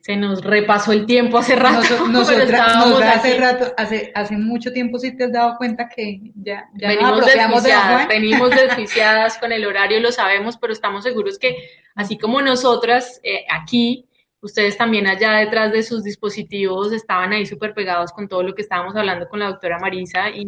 [0.03, 1.79] se nos repasó el tiempo hace rato.
[2.19, 7.25] hace rato, hace, hace mucho tiempo si te has dado cuenta que ya, ya venimos,
[7.25, 11.55] desjuiciadas, venimos desjuiciadas con el horario, lo sabemos, pero estamos seguros que
[11.95, 14.05] así como nosotras eh, aquí,
[14.41, 18.63] ustedes también allá detrás de sus dispositivos estaban ahí súper pegados con todo lo que
[18.63, 20.45] estábamos hablando con la doctora Marisa y,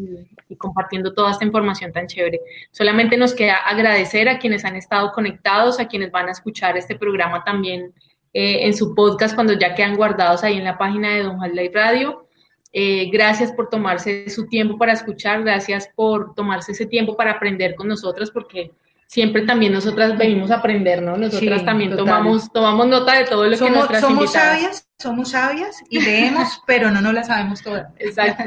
[0.49, 2.41] y, compartiendo toda esta información tan chévere.
[2.72, 6.97] Solamente nos queda agradecer a quienes han estado conectados, a quienes van a escuchar este
[6.97, 7.93] programa también
[8.38, 11.56] eh, en su podcast cuando ya quedan guardados ahí en la página de Don Juan
[11.56, 12.28] Live Radio.
[12.74, 17.76] Eh, gracias por tomarse su tiempo para escuchar, gracias por tomarse ese tiempo para aprender
[17.76, 18.74] con nosotras, porque
[19.08, 21.18] siempre también nosotras venimos a aprender, ¿no?
[21.18, 26.01] Nosotras también tomamos, tomamos nota de todo lo que nuestras somos sabias, somos sabias y
[26.01, 27.88] leemos, pero no nos la sabemos todas.
[27.97, 28.43] Exacto.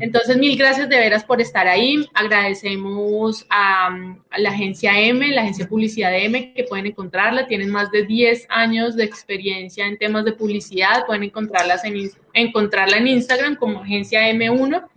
[0.00, 2.06] Entonces, mil gracias de veras por estar ahí.
[2.14, 3.90] Agradecemos a,
[4.36, 7.46] la agencia M, la agencia Publicidad M, que pueden encontrarla.
[7.46, 11.06] Tienen más de 10 años de experiencia en temas de publicidad.
[11.06, 14.88] Pueden encontrarlas en, encontrarla en Instagram como agencia M1.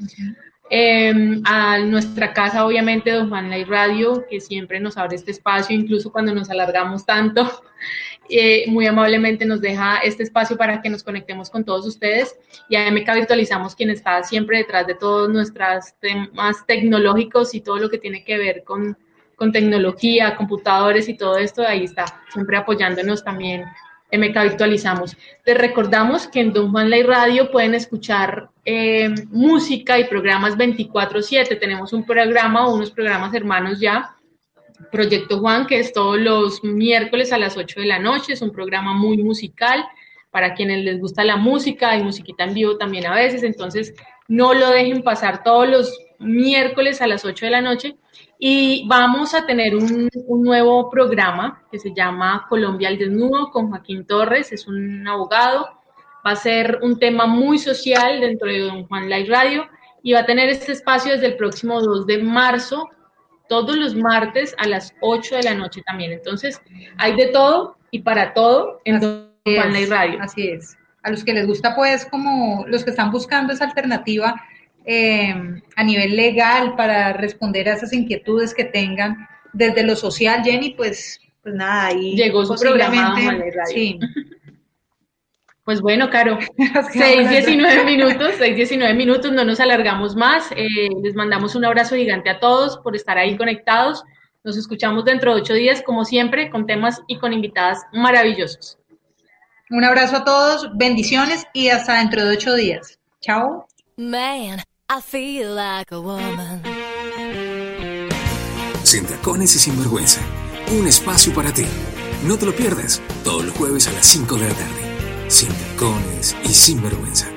[0.70, 5.76] Em, a nuestra casa, obviamente, Don Juan Lay Radio, que siempre nos abre este espacio,
[5.76, 7.62] incluso cuando nos alargamos tanto,
[8.30, 12.36] eh, muy amablemente nos deja este espacio para que nos conectemos con todos ustedes.
[12.68, 17.78] Y a MK Virtualizamos, quien está siempre detrás de todos nuestros temas tecnológicos y todo
[17.78, 18.98] lo que tiene que ver con,
[19.36, 23.66] con tecnología, computadores y todo esto, ahí está, siempre apoyándonos también
[24.18, 25.18] MK Virtualizamos.
[25.46, 31.60] Les recordamos que en Don Juan Lay Radio pueden escuchar eh, música y programas 24/7.
[31.60, 34.16] Tenemos un programa o unos programas hermanos ya.
[34.92, 38.34] Proyecto Juan, que es todos los miércoles a las 8 de la noche.
[38.34, 39.86] Es un programa muy musical
[40.32, 41.92] para quienes les gusta la música.
[41.92, 43.44] Hay musiquita en vivo también a veces.
[43.44, 43.94] Entonces,
[44.28, 47.96] no lo dejen pasar todos los miércoles a las 8 de la noche.
[48.38, 54.06] Y vamos a tener un, nuevo programa que se llama Colombia al Desnudo con Joaquín
[54.06, 55.70] Torres, es un abogado.
[56.26, 59.68] Va a ser un tema muy social dentro de Don Juan Live Radio
[60.03, 62.90] y va a tener este espacio desde el próximo 2 de marzo,
[63.48, 66.12] todos los martes a las 8 de la noche también.
[66.12, 66.62] Entonces,
[66.98, 70.20] hay de todo y para todo en Don Juan Live Radio.
[70.22, 70.78] Así es.
[71.03, 74.36] a los que les gusta pues como los que están buscando esa alternativa
[74.86, 75.34] eh,
[75.76, 81.20] a nivel legal para responder a esas inquietudes que tengan desde lo social, Jenny, pues,
[81.41, 83.16] pues nada, ahí llegó su programa
[83.68, 83.99] sí.
[85.66, 86.38] Pues bueno, Caro,
[86.94, 90.52] 6, 19 minutos, 6, 19 minutos, no nos alargamos más.
[90.52, 94.03] Eh, les mandamos un abrazo gigante a todos por estar ahí conectados.
[94.44, 98.78] Nos escuchamos dentro de ocho días, como siempre, con temas y con invitadas maravillosos.
[99.72, 102.99] Un abrazo a todos, bendiciones y hasta dentro de ocho días.
[103.22, 103.66] Chao.
[103.98, 106.62] Man, I feel like a woman.
[108.84, 110.22] Sin tacones y sin vergüenza.
[110.72, 111.66] Un espacio para ti.
[112.24, 113.02] No te lo pierdas.
[113.24, 115.28] Todos los jueves a las 5 de la tarde.
[115.28, 117.28] Sin tacones y sin vergüenza.